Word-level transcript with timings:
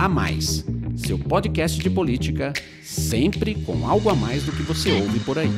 a 0.00 0.08
Mais, 0.08 0.64
seu 0.96 1.18
podcast 1.18 1.78
de 1.78 1.90
política, 1.90 2.54
sempre 2.82 3.54
com 3.54 3.86
algo 3.86 4.08
a 4.08 4.14
mais 4.14 4.42
do 4.42 4.50
que 4.50 4.62
você 4.62 4.90
ouve 4.92 5.20
por 5.20 5.38
aí. 5.38 5.50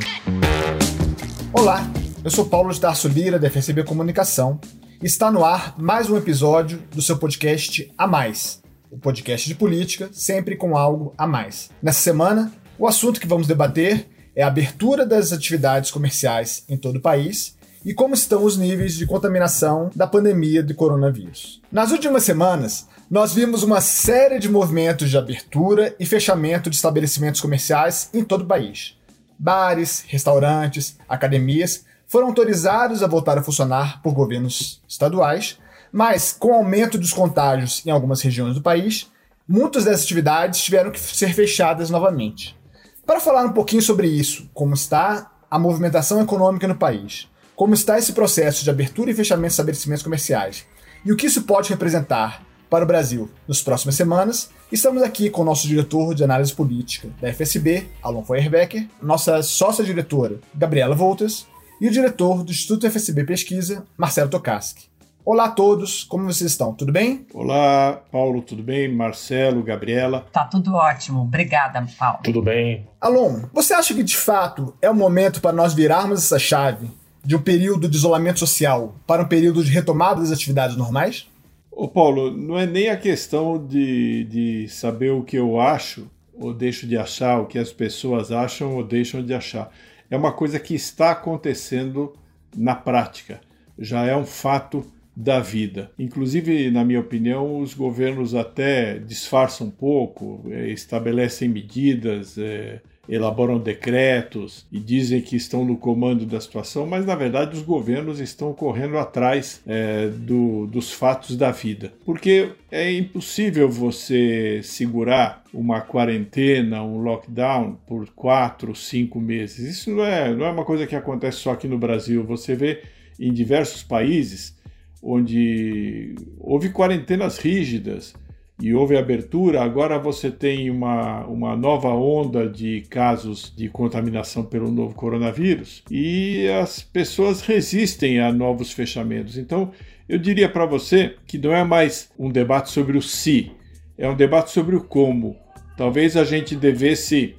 Olá, 1.53 1.89
eu 2.25 2.29
sou 2.29 2.47
Paulo 2.47 2.73
de 2.73 3.09
Lira, 3.09 3.39
da 3.39 3.49
FSB 3.49 3.85
Comunicação, 3.85 4.61
e 5.01 5.07
está 5.07 5.31
no 5.31 5.45
ar 5.45 5.77
mais 5.79 6.11
um 6.11 6.17
episódio 6.17 6.83
do 6.93 7.01
seu 7.01 7.19
podcast 7.19 7.89
A 7.97 8.05
Mais, 8.05 8.61
o 8.91 8.99
podcast 8.99 9.47
de 9.47 9.55
política, 9.55 10.11
sempre 10.13 10.57
com 10.57 10.77
algo 10.77 11.15
a 11.17 11.25
mais. 11.25 11.71
Nessa 11.81 12.01
semana, 12.01 12.53
o 12.77 12.89
assunto 12.89 13.21
que 13.21 13.29
vamos 13.29 13.47
debater 13.47 14.09
é 14.35 14.43
a 14.43 14.49
abertura 14.49 15.07
das 15.07 15.33
atividades 15.33 15.93
comerciais 15.93 16.65
em 16.69 16.77
todo 16.77 16.97
o 16.97 17.01
país 17.01 17.57
e 17.85 17.95
como 17.95 18.15
estão 18.15 18.45
os 18.45 18.57
níveis 18.57 18.95
de 18.95 19.07
contaminação 19.07 19.91
da 19.95 20.07
pandemia 20.07 20.63
de 20.63 20.75
coronavírus. 20.75 21.61
Nas 21.71 21.91
últimas 21.91 22.23
semanas, 22.23 22.89
nós 23.13 23.35
vimos 23.35 23.63
uma 23.63 23.83
série 23.83 24.39
de 24.39 24.49
movimentos 24.49 25.11
de 25.11 25.19
abertura 25.19 25.95
e 26.01 26.07
fechamento 26.07 26.71
de 26.71 26.77
estabelecimentos 26.77 27.43
comerciais 27.43 28.09
em 28.15 28.25
todo 28.25 28.41
o 28.41 28.47
país. 28.47 28.97
Bares, 29.39 30.03
restaurantes, 30.09 30.97
academias 31.07 31.85
foram 32.09 32.29
autorizados 32.29 33.03
a 33.03 33.07
voltar 33.07 33.37
a 33.37 33.43
funcionar 33.43 34.01
por 34.01 34.15
governos 34.15 34.81
estaduais, 34.89 35.59
mas 35.93 36.33
com 36.33 36.53
o 36.53 36.55
aumento 36.55 36.97
dos 36.97 37.13
contágios 37.13 37.85
em 37.85 37.91
algumas 37.91 38.23
regiões 38.23 38.55
do 38.55 38.63
país, 38.63 39.13
muitas 39.47 39.85
dessas 39.85 40.05
atividades 40.05 40.65
tiveram 40.65 40.91
que 40.91 40.99
ser 40.99 41.35
fechadas 41.35 41.91
novamente. 41.91 42.59
Para 43.05 43.21
falar 43.21 43.45
um 43.45 43.53
pouquinho 43.53 43.83
sobre 43.83 44.07
isso, 44.07 44.49
como 44.55 44.73
está 44.73 45.31
a 45.51 45.59
movimentação 45.59 46.19
econômica 46.23 46.67
no 46.67 46.77
país, 46.77 47.29
como 47.55 47.75
está 47.75 47.99
esse 47.99 48.15
processo 48.15 48.65
de 48.65 48.71
abertura 48.71 49.11
e 49.11 49.15
fechamento 49.15 49.49
de 49.49 49.53
estabelecimentos 49.53 50.03
comerciais 50.03 50.65
e 51.05 51.13
o 51.13 51.17
que 51.17 51.27
isso 51.27 51.43
pode 51.43 51.69
representar 51.69 52.51
para 52.73 52.85
o 52.85 52.87
Brasil 52.87 53.29
nas 53.47 53.61
próximas 53.61 53.97
semanas, 53.97 54.49
estamos 54.73 55.03
aqui 55.03 55.29
com 55.29 55.43
o 55.43 55.45
nosso 55.45 55.69
diretor 55.69 56.15
de 56.15 56.25
análise 56.25 56.55
política 56.55 57.11
da 57.21 57.31
FSB, 57.31 57.87
Alon 58.03 58.25
Feuerbecker, 58.25 58.89
nossa 59.03 59.43
sócia-diretora, 59.43 60.41
Gabriela 60.55 60.95
Voltas, 60.95 61.47
e 61.79 61.87
o 61.87 61.91
diretor 61.91 62.43
do 62.43 62.51
Instituto 62.51 62.91
FSB 62.91 63.25
Pesquisa, 63.25 63.85
Marcelo 63.95 64.31
Tokaski. 64.31 64.89
Olá 65.23 65.45
a 65.45 65.51
todos, 65.51 66.03
como 66.03 66.25
vocês 66.25 66.51
estão? 66.51 66.73
Tudo 66.73 66.91
bem? 66.91 67.27
Olá, 67.35 68.01
Paulo, 68.11 68.41
tudo 68.41 68.63
bem? 68.63 68.91
Marcelo, 68.91 69.63
Gabriela. 69.63 70.25
Tá 70.33 70.45
tudo 70.47 70.73
ótimo. 70.73 71.21
Obrigada, 71.21 71.87
Paulo. 71.99 72.21
Tudo 72.25 72.41
bem. 72.41 72.89
Alon, 72.99 73.43
você 73.53 73.75
acha 73.75 73.93
que 73.93 74.03
de 74.03 74.17
fato 74.17 74.75
é 74.81 74.89
o 74.89 74.95
momento 74.95 75.43
para 75.43 75.53
nós 75.53 75.75
virarmos 75.75 76.21
essa 76.21 76.39
chave 76.39 76.91
de 77.23 77.37
um 77.37 77.43
período 77.43 77.87
de 77.87 77.99
isolamento 77.99 78.39
social 78.39 78.95
para 79.07 79.23
um 79.23 79.29
período 79.29 79.63
de 79.63 79.71
retomada 79.71 80.23
das 80.23 80.33
atividades 80.33 80.75
normais? 80.75 81.31
Ô 81.75 81.89
Paulo, 81.89 82.31
não 82.31 82.59
é 82.59 82.67
nem 82.67 82.91
a 82.91 82.97
questão 82.99 83.57
de, 83.67 84.25
de 84.25 84.69
saber 84.69 85.11
o 85.11 85.23
que 85.23 85.37
eu 85.37 85.59
acho 85.59 86.07
ou 86.35 86.53
deixo 86.53 86.87
de 86.87 86.99
achar, 86.99 87.41
o 87.41 87.47
que 87.47 87.59
as 87.59 87.73
pessoas 87.73 88.31
acham 88.31 88.77
ou 88.77 88.85
deixam 88.85 89.25
de 89.25 89.33
achar. 89.33 89.73
É 90.11 90.17
uma 90.17 90.33
coisa 90.33 90.61
que 90.61 90.75
está 90.75 91.13
acontecendo 91.13 92.13
na 92.55 92.75
prática. 92.75 93.41
Já 93.79 94.05
é 94.05 94.15
um 94.15 94.27
fato 94.27 94.85
da 95.17 95.41
vida. 95.41 95.91
Inclusive, 95.99 96.71
na 96.71 96.85
minha 96.85 97.01
opinião, 97.01 97.61
os 97.61 97.73
governos 97.73 98.35
até 98.35 98.99
disfarçam 98.99 99.69
um 99.69 99.71
pouco, 99.71 100.43
é, 100.51 100.69
estabelecem 100.69 101.49
medidas, 101.49 102.37
é, 102.37 102.83
elaboram 103.09 103.59
decretos 103.59 104.65
e 104.71 104.79
dizem 104.79 105.21
que 105.21 105.35
estão 105.35 105.65
no 105.65 105.77
comando 105.77 106.25
da 106.25 106.41
situação, 106.41 106.87
mas 106.87 107.05
na 107.05 107.15
verdade 107.15 107.57
os 107.57 107.63
governos 107.63 108.21
estão 108.21 108.53
correndo 108.53 108.97
atrás 108.97 109.61
é, 109.67 110.09
do, 110.09 110.67
dos 110.67 110.93
fatos 110.93 111.37
da 111.37 111.51
vida. 111.51 111.93
Porque 112.05 112.51
é 112.71 112.93
impossível 112.93 113.69
você 113.69 114.61
segurar 114.63 115.43
uma 115.53 115.81
quarentena, 115.81 116.83
um 116.83 116.99
lockdown 116.99 117.77
por 117.87 118.09
quatro, 118.11 118.75
cinco 118.75 119.21
meses. 119.21 119.59
Isso 119.59 119.91
não 119.91 120.05
é, 120.05 120.35
não 120.35 120.47
é 120.47 120.51
uma 120.51 120.65
coisa 120.65 120.87
que 120.87 120.97
acontece 120.97 121.39
só 121.39 121.53
aqui 121.53 121.67
no 121.67 121.79
Brasil. 121.79 122.25
Você 122.25 122.55
vê 122.55 122.83
em 123.19 123.33
diversos 123.33 123.83
países 123.83 124.57
onde 125.03 126.15
houve 126.39 126.71
quarentenas 126.71 127.39
rígidas 127.39 128.15
e 128.61 128.75
houve 128.75 128.97
abertura, 128.97 129.63
agora 129.63 129.99
você 129.99 130.31
tem 130.31 130.71
uma, 130.71 131.27
uma 131.27 131.57
nova 131.57 131.89
onda 131.89 132.49
de 132.49 132.83
casos 132.83 133.53
de 133.57 133.69
contaminação 133.69 134.45
pelo 134.45 134.71
novo 134.71 134.95
coronavírus 134.95 135.83
e 135.91 136.49
as 136.49 136.81
pessoas 136.81 137.41
resistem 137.41 138.21
a 138.21 138.33
novos 138.33 138.71
fechamentos. 138.71 139.37
Então, 139.37 139.73
eu 140.09 140.19
diria 140.19 140.49
para 140.49 140.67
você 140.67 141.17
que 141.27 141.39
não 141.39 141.53
é 141.53 141.65
mais 141.65 142.11
um 142.19 142.31
debate 142.31 142.71
sobre 142.71 142.97
o 142.97 143.03
se, 143.03 143.51
é 143.97 144.09
um 144.09 144.17
debate 144.17 144.51
sobre 144.51 144.77
o 144.77 144.85
como. 144.85 145.37
Talvez 145.77 146.17
a 146.17 146.25
gente 146.25 146.55
devesse 146.55 147.35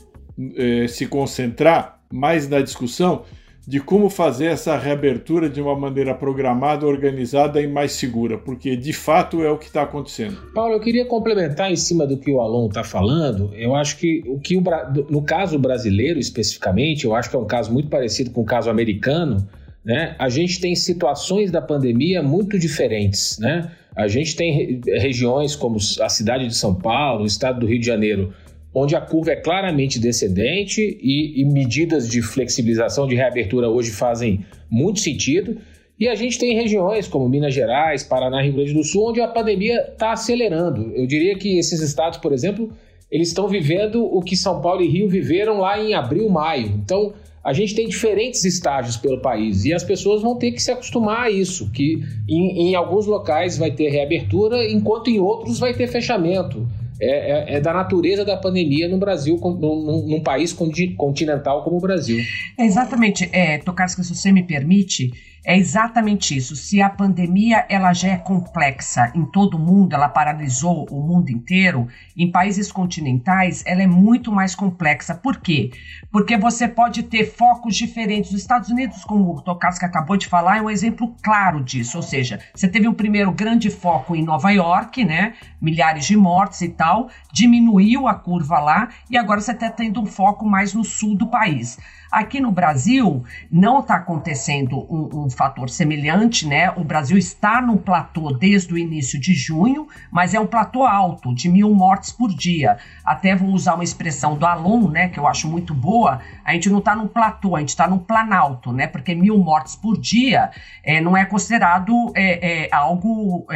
eh, 0.56 0.88
se 0.88 1.06
concentrar 1.06 2.02
mais 2.12 2.48
na 2.48 2.62
discussão 2.62 3.24
de 3.66 3.80
como 3.80 4.10
fazer 4.10 4.48
essa 4.48 4.78
reabertura 4.78 5.50
de 5.50 5.62
uma 5.62 5.76
maneira 5.76 6.14
programada, 6.14 6.86
organizada 6.86 7.62
e 7.62 7.68
mais 7.68 7.94
segura, 7.94 8.38
porque 8.38 8.76
de 8.76 8.92
fato 8.92 9.42
é 9.42 9.50
o 9.50 9.58
que 9.58 9.68
está 9.68 9.84
acontecendo. 9.84 10.38
Paulo, 10.54 10.74
eu 10.74 10.80
queria 10.82 11.06
complementar 11.06 11.72
em 11.72 11.76
cima 11.76 12.06
do 12.06 12.18
que 12.18 12.30
o 12.30 12.42
Alon 12.42 12.68
está 12.68 12.84
falando. 12.84 13.52
Eu 13.54 13.74
acho 13.74 13.98
que 13.98 14.22
o 14.28 14.38
que 14.38 14.58
o, 14.58 14.64
no 15.10 15.22
caso 15.22 15.58
brasileiro 15.58 16.20
especificamente, 16.20 17.06
eu 17.06 17.16
acho 17.16 17.30
que 17.30 17.36
é 17.36 17.40
um 17.40 17.46
caso 17.46 17.72
muito 17.72 17.88
parecido 17.88 18.32
com 18.32 18.42
o 18.42 18.46
caso 18.46 18.70
americano. 18.70 19.48
Né? 19.84 20.16
A 20.20 20.30
gente 20.30 20.60
tem 20.60 20.76
situações 20.76 21.52
da 21.52 21.62
pandemia 21.62 22.22
muito 22.24 22.58
diferentes, 22.58 23.38
né? 23.38 23.70
A 23.96 24.08
gente 24.08 24.36
tem 24.36 24.82
regiões 24.88 25.56
como 25.56 25.78
a 26.02 26.10
cidade 26.10 26.48
de 26.48 26.56
São 26.56 26.74
Paulo, 26.74 27.24
o 27.24 27.28
estado 27.28 27.60
do 27.60 27.68
Rio 27.68 27.80
de 27.80 27.86
Janeiro, 27.86 28.34
onde 28.74 28.96
a 28.96 29.02
curva 29.02 29.32
é 29.32 29.36
claramente 29.36 30.00
descendente 30.00 30.82
e, 31.02 31.42
e, 31.42 31.46
medidas 31.46 32.10
de 32.10 32.22
flexibilização, 32.22 33.08
de 33.08 33.16
reabertura 33.16 33.70
hoje 33.70 33.92
fazem 33.92 34.46
muito 34.70 35.00
sentido. 35.00 35.58
E 36.00 36.08
a 36.08 36.16
gente 36.16 36.40
tem 36.40 36.56
regiões 36.56 37.08
como 37.08 37.30
Minas 37.30 37.54
Gerais, 37.54 38.04
Paraná, 38.04 38.42
Rio 38.42 38.54
Grande 38.54 38.74
do 38.74 38.84
Sul, 38.84 39.10
onde 39.10 39.22
a 39.22 39.28
pandemia 39.28 39.80
está 39.92 40.12
acelerando. 40.12 40.92
Eu 40.96 41.06
diria 41.06 41.38
que 41.38 41.60
esses 41.60 41.82
estados, 41.82 42.18
por 42.18 42.34
exemplo, 42.34 42.72
eles 43.12 43.28
estão 43.28 43.48
vivendo 43.48 44.04
o 44.04 44.22
que 44.22 44.36
São 44.36 44.60
Paulo 44.60 44.82
e 44.82 44.90
Rio 44.90 45.08
viveram 45.08 45.60
lá 45.60 45.80
em 45.80 45.94
abril, 45.94 46.28
maio. 46.30 46.68
Então, 46.84 47.14
a 47.44 47.54
gente 47.54 47.76
tem 47.76 47.88
diferentes 47.88 48.44
estágios 48.44 48.98
pelo 48.98 49.22
país 49.22 49.66
e 49.66 49.74
as 49.74 49.84
pessoas 49.84 50.22
vão 50.22 50.36
ter 50.36 50.52
que 50.52 50.64
se 50.64 50.72
acostumar 50.72 51.26
a 51.26 51.30
isso, 51.30 51.70
que 51.72 52.02
em, 52.28 52.70
em 52.70 52.76
alguns 52.76 53.06
locais 53.06 53.58
vai 53.58 53.70
ter 53.70 53.90
reabertura, 53.90 54.66
enquanto 54.68 55.10
em 55.10 55.20
outros 55.20 55.60
vai 55.60 55.74
ter 55.74 55.88
fechamento 55.88 56.68
é, 57.04 57.54
é, 57.54 57.56
é, 57.56 57.62
da 57.62 57.74
natureza 57.74 58.24
da 58.24 58.38
pandemia 58.38 58.88
no 58.88 58.98
Brasil, 58.98 59.38
num, 59.38 60.08
num 60.08 60.24
país 60.24 60.54
continental 60.54 61.64
como 61.64 61.78
o 61.78 61.82
Brasil. 61.82 62.20
É 62.58 62.66
exatamente, 62.66 63.30
é, 63.34 63.60
se 63.60 64.16
você 64.16 64.32
me 64.32 64.44
permite, 64.44 65.12
é 65.46 65.58
exatamente 65.58 66.38
isso. 66.38 66.56
Se 66.56 66.82
a 66.82 66.90
pandemia 66.90 67.66
ela 67.68 67.92
já 67.92 68.10
é 68.10 68.18
complexa 68.18 69.12
em 69.14 69.26
todo 69.26 69.56
o 69.56 69.60
mundo, 69.60 69.94
ela 69.94 70.08
paralisou 70.08 70.88
o 70.90 71.02
mundo 71.02 71.30
inteiro, 71.30 71.88
em 72.16 72.32
países 72.32 72.72
continentais 72.72 73.62
ela 73.66 73.84
é 73.84 73.88
muito 73.88 74.32
mais 74.32 74.56
complexa. 74.56 75.14
Por 75.14 75.38
quê? 75.42 75.72
Porque 76.10 76.38
você 76.38 76.68
pode 76.68 77.04
ter 77.04 77.26
focos 77.26 77.76
diferentes. 77.76 78.32
Os 78.32 78.40
Estados 78.40 78.70
Unidos, 78.70 79.04
como 79.04 79.36
o 79.36 79.42
Tokarski 79.42 79.84
acabou 79.84 80.16
de 80.16 80.28
falar, 80.28 80.60
é 80.60 80.62
um 80.62 80.70
exemplo 80.70 81.14
claro 81.22 81.62
disso. 81.62 81.98
Ou 81.98 82.04
seja, 82.04 82.40
você 82.56 82.68
teve 82.68 82.88
um 82.88 82.94
primeiro 82.94 83.32
grande 83.32 83.70
foco 83.70 84.16
em 84.16 84.24
Nova 84.24 84.50
York, 84.52 85.04
né? 85.04 85.34
Milhares 85.62 86.06
de 86.06 86.16
mortes 86.16 86.62
e 86.62 86.70
tal, 86.70 86.93
diminuiu 87.32 88.08
a 88.08 88.14
curva 88.14 88.60
lá 88.60 88.90
e 89.10 89.18
agora 89.18 89.42
você 89.42 89.52
está 89.52 89.70
tendo 89.70 90.02
um 90.02 90.06
foco 90.06 90.46
mais 90.46 90.74
no 90.74 90.84
sul 90.84 91.16
do 91.16 91.28
país. 91.28 91.78
Aqui 92.14 92.40
no 92.40 92.52
Brasil 92.52 93.24
não 93.52 93.80
está 93.80 93.96
acontecendo 93.96 94.86
um, 94.88 95.24
um, 95.24 95.30
fator 95.32 95.68
semelhante, 95.68 96.48
né? 96.48 96.70
O 96.78 96.84
Brasil 96.84 97.18
está 97.18 97.60
no 97.60 97.76
platô 97.76 98.32
desde 98.32 98.72
o 98.72 98.78
início 98.78 99.20
de 99.20 99.34
junho, 99.34 99.88
mas 100.12 100.36
é 100.36 100.40
um 100.40 100.46
platô 100.46 100.84
alto, 100.84 101.34
de 101.34 101.50
mil 101.50 101.74
mortes 101.74 102.12
por 102.12 102.30
dia. 102.30 102.78
Até 103.04 103.36
vou 103.36 103.50
usar 103.50 103.74
uma 103.74 103.84
expressão 103.84 104.38
do 104.38 104.46
Alon, 104.46 104.90
né? 104.90 105.10
Que 105.10 105.20
eu 105.20 105.26
acho 105.26 105.50
muito 105.50 105.74
boa. 105.74 106.20
A 106.46 106.54
gente 106.54 106.70
não 106.70 106.78
está 106.78 106.96
no 106.96 107.08
platô, 107.08 107.56
a 107.56 107.62
gente 107.62 107.70
está 107.70 107.88
no 107.88 107.98
planalto, 107.98 108.72
né? 108.72 108.86
Porque 108.86 109.16
mil 109.16 109.40
mortes 109.40 109.76
por 109.76 110.00
dia 110.00 110.52
é, 110.84 111.02
não 111.02 111.18
é 111.18 111.26
considerado 111.26 112.14
é, 112.14 112.66
é, 112.66 112.70
algo, 112.72 113.48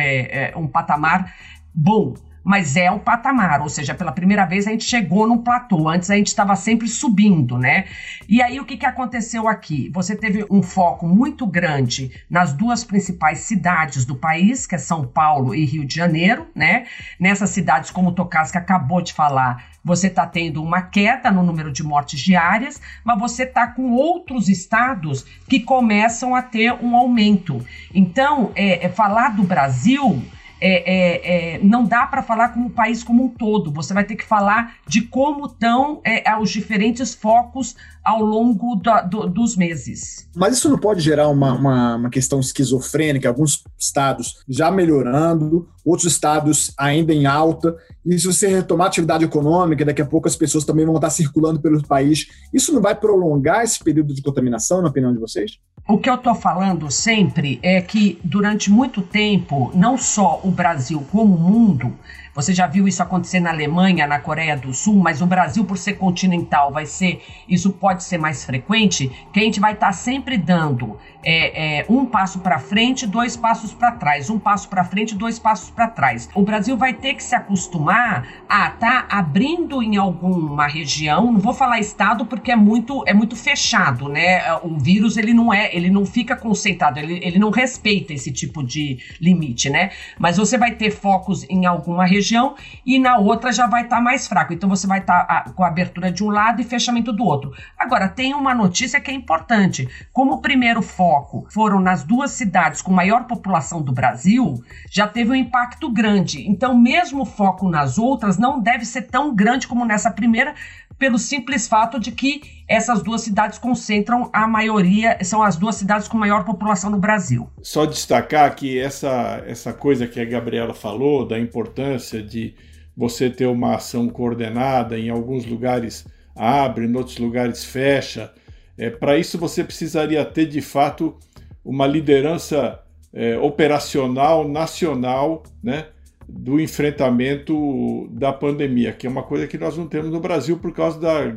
um 0.56 0.68
patamar 0.68 1.32
bom 1.72 2.16
mas 2.48 2.78
é 2.78 2.90
um 2.90 2.98
patamar, 2.98 3.62
ou 3.62 3.68
seja, 3.68 3.94
pela 3.94 4.10
primeira 4.10 4.46
vez 4.46 4.66
a 4.66 4.72
gente 4.72 4.86
chegou 4.86 5.28
num 5.28 5.40
platô, 5.40 5.90
antes 5.90 6.10
a 6.10 6.16
gente 6.16 6.28
estava 6.28 6.56
sempre 6.56 6.88
subindo, 6.88 7.58
né? 7.58 7.84
E 8.26 8.42
aí 8.42 8.58
o 8.58 8.64
que, 8.64 8.78
que 8.78 8.86
aconteceu 8.86 9.50
aqui? 9.50 9.92
Você 9.94 10.16
teve 10.16 10.46
um 10.50 10.64
foco 10.64 11.06
muito 11.06 11.46
grande 11.46 12.10
nas 12.30 12.54
duas 12.54 12.86
principais 12.86 13.40
cidades 13.40 14.06
do 14.06 14.16
país, 14.16 14.66
que 14.66 14.76
é 14.76 14.78
São 14.78 15.06
Paulo 15.06 15.54
e 15.54 15.66
Rio 15.66 15.84
de 15.84 15.94
Janeiro, 15.94 16.48
né? 16.56 16.86
Nessas 17.20 17.50
cidades, 17.50 17.92
como 17.92 18.12
o 18.12 18.14
Tocasca 18.14 18.60
acabou 18.60 19.02
de 19.02 19.12
falar, 19.12 19.66
você 19.84 20.08
está 20.08 20.26
tendo 20.26 20.64
uma 20.64 20.82
queda 20.82 21.30
no 21.30 21.44
número 21.44 21.70
de 21.70 21.84
mortes 21.84 22.22
diárias, 22.22 22.82
mas 23.04 23.20
você 23.20 23.44
está 23.44 23.68
com 23.68 23.92
outros 23.92 24.48
estados 24.48 25.26
que 25.50 25.60
começam 25.60 26.34
a 26.34 26.42
ter 26.42 26.72
um 26.82 26.96
aumento. 26.96 27.60
Então, 27.94 28.54
é, 28.56 28.86
é 28.86 28.90
falar 28.90 29.36
do 29.36 29.44
Brasil 29.44 30.24
é, 30.60 31.56
é, 31.56 31.60
não 31.60 31.84
dá 31.84 32.06
para 32.06 32.24
falar 32.24 32.50
como 32.50 32.70
país 32.70 33.04
como 33.04 33.26
um 33.26 33.30
todo. 33.30 33.72
Você 33.72 33.94
vai 33.94 34.04
ter 34.04 34.16
que 34.16 34.26
falar 34.26 34.78
de 34.88 35.02
como 35.02 35.46
estão 35.46 36.02
os 36.42 36.50
diferentes 36.50 37.14
focos 37.14 37.76
ao 38.08 38.24
longo 38.24 38.78
do, 38.78 39.02
do, 39.10 39.28
dos 39.28 39.58
meses. 39.58 40.30
Mas 40.34 40.58
isso 40.58 40.70
não 40.70 40.78
pode 40.78 41.02
gerar 41.02 41.28
uma, 41.28 41.54
uma, 41.54 41.96
uma, 41.98 42.10
questão 42.10 42.40
esquizofrênica, 42.40 43.28
alguns 43.28 43.66
estados 43.78 44.46
já 44.48 44.72
melhorando, 44.72 45.68
outros 45.84 46.14
estados 46.14 46.72
ainda 46.78 47.14
em 47.14 47.26
alta, 47.26 47.76
e 48.06 48.18
se 48.18 48.26
você 48.26 48.48
retomar 48.48 48.86
a 48.86 48.88
atividade 48.88 49.26
econômica, 49.26 49.84
daqui 49.84 50.02
a 50.02 50.06
pouco 50.06 50.26
as 50.26 50.38
pessoas 50.38 50.64
também 50.64 50.86
vão 50.86 50.96
estar 50.96 51.10
circulando 51.10 51.60
pelo 51.60 51.86
país, 51.86 52.28
isso 52.54 52.74
não 52.74 52.82
vai 52.82 52.96
prolongar 52.96 53.66
esse 53.66 53.84
período 53.84 54.14
de 54.14 54.22
contaminação, 54.22 54.82
na 54.82 54.88
opinião 54.88 55.12
de 55.12 55.20
vocês? 55.20 55.60
O 55.86 55.98
que 55.98 56.10
eu 56.10 56.16
estou 56.16 56.36
falando 56.36 56.90
sempre 56.90 57.60
é 57.62 57.82
que 57.82 58.20
durante 58.24 58.72
muito 58.72 59.02
tempo, 59.02 59.70
não 59.74 59.98
só 59.98 60.40
o 60.46 60.52
Brasil 60.52 61.06
como 61.12 61.36
o 61.36 61.40
mundo, 61.40 61.94
você 62.38 62.54
já 62.54 62.68
viu 62.68 62.88
isso 62.88 63.02
acontecer 63.02 63.40
na 63.40 63.50
Alemanha, 63.50 64.06
na 64.06 64.20
Coreia 64.20 64.56
do 64.56 64.72
Sul, 64.72 64.96
mas 64.98 65.24
o 65.24 65.26
Brasil, 65.26 65.66
por 65.66 65.76
ser 65.76 65.94
continental, 65.94 66.72
vai 66.72 66.86
ser. 66.86 67.24
Isso 67.50 67.72
pode 67.72 68.04
ser 68.04 68.20
mais 68.20 68.46
frequente, 68.46 69.12
que 69.34 69.40
a 69.40 69.44
gente 69.44 69.60
vai 69.60 69.74
estar 69.74 69.88
tá 69.88 69.94
sempre 69.94 70.38
dando 70.38 71.00
é, 71.26 71.80
é, 71.80 71.86
um 71.90 72.06
passo 72.06 72.38
para 72.38 72.60
frente, 72.60 73.08
dois 73.08 73.36
passos 73.36 73.74
para 73.74 73.92
trás, 73.94 74.30
um 74.30 74.38
passo 74.38 74.70
para 74.70 74.84
frente, 74.84 75.16
dois 75.16 75.40
passos 75.40 75.72
para 75.72 75.88
trás. 75.88 76.30
O 76.36 76.44
Brasil 76.44 76.78
vai 76.78 76.94
ter 76.94 77.16
que 77.16 77.24
se 77.24 77.34
acostumar 77.34 78.28
a 78.48 78.68
estar 78.68 79.08
tá 79.08 79.18
abrindo 79.18 79.82
em 79.82 79.98
alguma 79.98 80.68
região. 80.68 81.32
Não 81.32 81.40
vou 81.40 81.56
falar 81.56 81.80
estado 81.80 82.24
porque 82.24 82.52
é 82.52 82.56
muito 82.56 83.04
é 83.08 83.16
muito 83.16 83.36
fechado, 83.36 84.08
né? 84.08 84.54
O 84.62 84.78
vírus 84.78 85.18
ele 85.18 85.34
não 85.34 85.52
é, 85.52 85.76
ele 85.76 85.90
não 85.90 86.06
fica 86.06 86.36
concentrado, 86.36 87.00
ele, 87.00 87.20
ele 87.24 87.40
não 87.40 87.50
respeita 87.50 88.14
esse 88.14 88.32
tipo 88.32 88.64
de 88.64 89.00
limite, 89.20 89.72
né? 89.72 89.90
Mas 90.20 90.38
você 90.38 90.56
vai 90.56 90.76
ter 90.76 90.92
focos 90.92 91.44
em 91.50 91.66
alguma 91.66 92.06
região 92.06 92.27
região 92.28 92.56
e 92.86 93.00
na 93.00 93.18
outra 93.18 93.52
já 93.52 93.68
vai 93.68 93.84
estar 93.84 93.98
tá 93.98 94.02
mais 94.02 94.28
fraco. 94.28 94.54
Então 94.54 94.70
você 94.70 94.86
vai 94.86 95.00
estar 95.00 95.24
tá, 95.24 95.52
com 95.56 95.64
abertura 95.64 96.12
de 96.12 96.24
um 96.24 96.30
lado 96.30 96.62
e 96.62 96.66
fechamento 96.66 97.14
do 97.14 97.24
outro. 97.24 97.54
Agora, 97.78 98.10
tem 98.10 98.34
uma 98.34 98.54
notícia 98.54 99.00
que 99.00 99.10
é 99.10 99.14
importante. 99.14 99.88
Como 100.12 100.34
o 100.34 100.42
primeiro 100.42 100.82
foco 100.82 101.48
foram 101.50 101.80
nas 101.80 102.04
duas 102.04 102.32
cidades 102.32 102.82
com 102.82 102.92
maior 102.92 103.26
população 103.26 103.82
do 103.82 103.94
Brasil, 103.94 104.62
já 104.90 105.08
teve 105.08 105.32
um 105.32 105.36
impacto 105.36 105.90
grande. 105.92 106.48
Então, 106.48 106.78
mesmo 106.78 107.22
o 107.22 107.26
foco 107.26 107.70
nas 107.70 107.98
outras 107.98 108.38
não 108.38 108.60
deve 108.60 108.86
ser 108.86 109.04
tão 109.04 109.34
grande 109.34 109.68
como 109.68 109.86
nessa 109.86 110.12
primeira, 110.12 110.54
pelo 110.98 111.18
simples 111.18 111.68
fato 111.68 112.00
de 112.00 112.12
que 112.12 112.57
essas 112.68 113.02
duas 113.02 113.22
cidades 113.22 113.58
concentram 113.58 114.30
a 114.34 114.46
maioria, 114.46 115.18
são 115.24 115.42
as 115.42 115.56
duas 115.56 115.76
cidades 115.76 116.08
com 116.08 116.18
maior 116.18 116.44
população 116.44 116.90
no 116.90 117.00
Brasil. 117.00 117.50
Só 117.62 117.86
destacar 117.86 118.54
que 118.56 118.78
essa, 118.78 119.42
essa 119.48 119.72
coisa 119.72 120.06
que 120.06 120.20
a 120.20 120.26
Gabriela 120.26 120.74
falou, 120.74 121.26
da 121.26 121.40
importância 121.40 122.22
de 122.22 122.56
você 122.96 123.30
ter 123.30 123.46
uma 123.46 123.76
ação 123.76 124.10
coordenada, 124.10 125.00
em 125.00 125.10
alguns 125.10 125.46
lugares 125.46 126.06
abre, 126.36 126.86
em 126.86 126.96
outros 126.96 127.18
lugares 127.18 127.64
fecha. 127.64 128.34
É, 128.78 128.90
Para 128.90 129.18
isso 129.18 129.38
você 129.38 129.64
precisaria 129.64 130.24
ter 130.26 130.46
de 130.46 130.62
fato 130.62 131.18
uma 131.64 131.88
liderança 131.88 132.80
é, 133.14 133.38
operacional 133.38 134.48
nacional, 134.48 135.44
né? 135.64 135.88
do 136.30 136.60
enfrentamento 136.60 138.10
da 138.12 138.34
pandemia, 138.34 138.92
que 138.92 139.08
é 139.08 139.10
uma 139.10 139.24
coisa 139.24 139.48
que 139.48 139.58
nós 139.58 139.78
não 139.78 139.88
temos 139.88 140.12
no 140.12 140.20
Brasil 140.20 140.58
por 140.58 140.74
causa 140.74 141.00
da, 141.00 141.34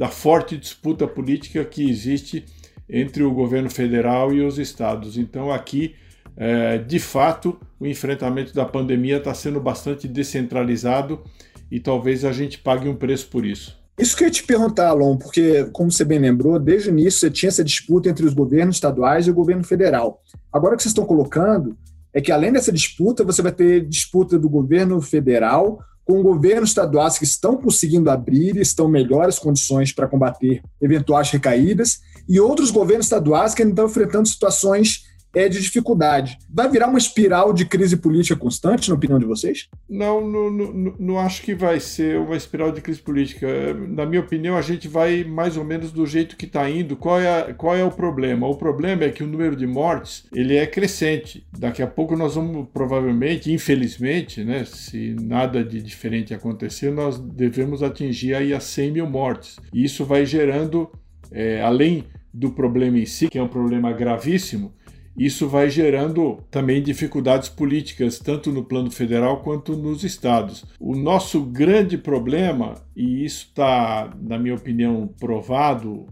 da 0.00 0.08
forte 0.08 0.56
disputa 0.56 1.06
política 1.06 1.62
que 1.62 1.86
existe 1.86 2.46
entre 2.88 3.22
o 3.22 3.34
governo 3.34 3.68
federal 3.68 4.32
e 4.32 4.40
os 4.40 4.58
estados. 4.58 5.18
Então, 5.18 5.52
aqui, 5.52 5.94
é, 6.38 6.78
de 6.78 6.98
fato, 6.98 7.60
o 7.78 7.86
enfrentamento 7.86 8.54
da 8.54 8.64
pandemia 8.64 9.18
está 9.18 9.34
sendo 9.34 9.60
bastante 9.60 10.08
descentralizado 10.08 11.22
e 11.70 11.78
talvez 11.78 12.24
a 12.24 12.32
gente 12.32 12.56
pague 12.56 12.88
um 12.88 12.96
preço 12.96 13.28
por 13.28 13.44
isso. 13.44 13.78
Isso 13.98 14.16
que 14.16 14.24
eu 14.24 14.28
ia 14.28 14.32
te 14.32 14.42
perguntar, 14.42 14.88
Alon, 14.88 15.18
porque, 15.18 15.64
como 15.64 15.92
você 15.92 16.02
bem 16.02 16.18
lembrou, 16.18 16.58
desde 16.58 16.88
o 16.88 16.92
início 16.92 17.20
você 17.20 17.30
tinha 17.30 17.48
essa 17.48 17.62
disputa 17.62 18.08
entre 18.08 18.24
os 18.24 18.32
governos 18.32 18.76
estaduais 18.76 19.26
e 19.26 19.30
o 19.30 19.34
governo 19.34 19.62
federal. 19.62 20.22
Agora 20.50 20.76
que 20.76 20.82
vocês 20.82 20.92
estão 20.92 21.04
colocando, 21.04 21.76
é 22.10 22.22
que 22.22 22.32
além 22.32 22.50
dessa 22.50 22.72
disputa, 22.72 23.22
você 23.22 23.42
vai 23.42 23.52
ter 23.52 23.86
disputa 23.86 24.38
do 24.38 24.48
governo 24.48 24.98
federal 25.02 25.78
com 26.10 26.24
governos 26.24 26.70
estaduais 26.70 27.16
que 27.16 27.24
estão 27.24 27.56
conseguindo 27.56 28.10
abrir 28.10 28.56
e 28.56 28.60
estão 28.60 28.88
melhores 28.88 29.38
condições 29.38 29.92
para 29.92 30.08
combater 30.08 30.60
eventuais 30.82 31.30
recaídas, 31.30 32.00
e 32.28 32.40
outros 32.40 32.72
governos 32.72 33.06
estaduais 33.06 33.54
que 33.54 33.62
ainda 33.62 33.74
estão 33.74 33.86
enfrentando 33.86 34.26
situações 34.26 35.04
é 35.34 35.48
de 35.48 35.60
dificuldade. 35.60 36.38
Vai 36.48 36.68
virar 36.68 36.88
uma 36.88 36.98
espiral 36.98 37.52
de 37.52 37.64
crise 37.64 37.96
política 37.96 38.36
constante, 38.36 38.88
na 38.88 38.94
opinião 38.94 39.18
de 39.18 39.24
vocês? 39.24 39.68
Não, 39.88 40.26
não, 40.26 40.50
não, 40.50 40.94
não 40.98 41.18
acho 41.18 41.42
que 41.42 41.54
vai 41.54 41.78
ser 41.78 42.18
uma 42.18 42.36
espiral 42.36 42.72
de 42.72 42.80
crise 42.80 43.00
política. 43.00 43.46
Na 43.88 44.04
minha 44.04 44.20
opinião, 44.20 44.56
a 44.56 44.62
gente 44.62 44.88
vai 44.88 45.24
mais 45.24 45.56
ou 45.56 45.64
menos 45.64 45.92
do 45.92 46.04
jeito 46.06 46.36
que 46.36 46.46
está 46.46 46.68
indo. 46.68 46.96
Qual 46.96 47.20
é, 47.20 47.40
a, 47.40 47.54
qual 47.54 47.76
é 47.76 47.84
o 47.84 47.90
problema? 47.90 48.46
O 48.48 48.56
problema 48.56 49.04
é 49.04 49.10
que 49.10 49.22
o 49.22 49.26
número 49.26 49.54
de 49.54 49.66
mortes 49.66 50.26
ele 50.34 50.56
é 50.56 50.66
crescente. 50.66 51.46
Daqui 51.58 51.82
a 51.82 51.86
pouco 51.86 52.16
nós 52.16 52.34
vamos 52.34 52.66
provavelmente, 52.72 53.52
infelizmente, 53.52 54.42
né, 54.44 54.64
se 54.64 55.14
nada 55.20 55.64
de 55.64 55.80
diferente 55.80 56.34
acontecer, 56.34 56.90
nós 56.90 57.18
devemos 57.18 57.82
atingir 57.82 58.34
aí 58.34 58.52
as 58.52 58.64
100 58.64 58.92
mil 58.92 59.06
mortes. 59.08 59.58
E 59.72 59.84
isso 59.84 60.04
vai 60.04 60.26
gerando, 60.26 60.90
é, 61.30 61.60
além 61.62 62.04
do 62.32 62.50
problema 62.50 62.98
em 62.98 63.06
si, 63.06 63.28
que 63.28 63.38
é 63.38 63.42
um 63.42 63.48
problema 63.48 63.92
gravíssimo, 63.92 64.72
isso 65.16 65.48
vai 65.48 65.68
gerando 65.68 66.42
também 66.50 66.82
dificuldades 66.82 67.48
políticas, 67.48 68.18
tanto 68.18 68.52
no 68.52 68.64
plano 68.64 68.90
federal 68.90 69.42
quanto 69.42 69.76
nos 69.76 70.04
estados. 70.04 70.64
O 70.78 70.96
nosso 70.96 71.42
grande 71.42 71.98
problema, 71.98 72.74
e 72.96 73.24
isso 73.24 73.46
está, 73.48 74.16
na 74.20 74.38
minha 74.38 74.54
opinião, 74.54 75.08
provado 75.18 76.06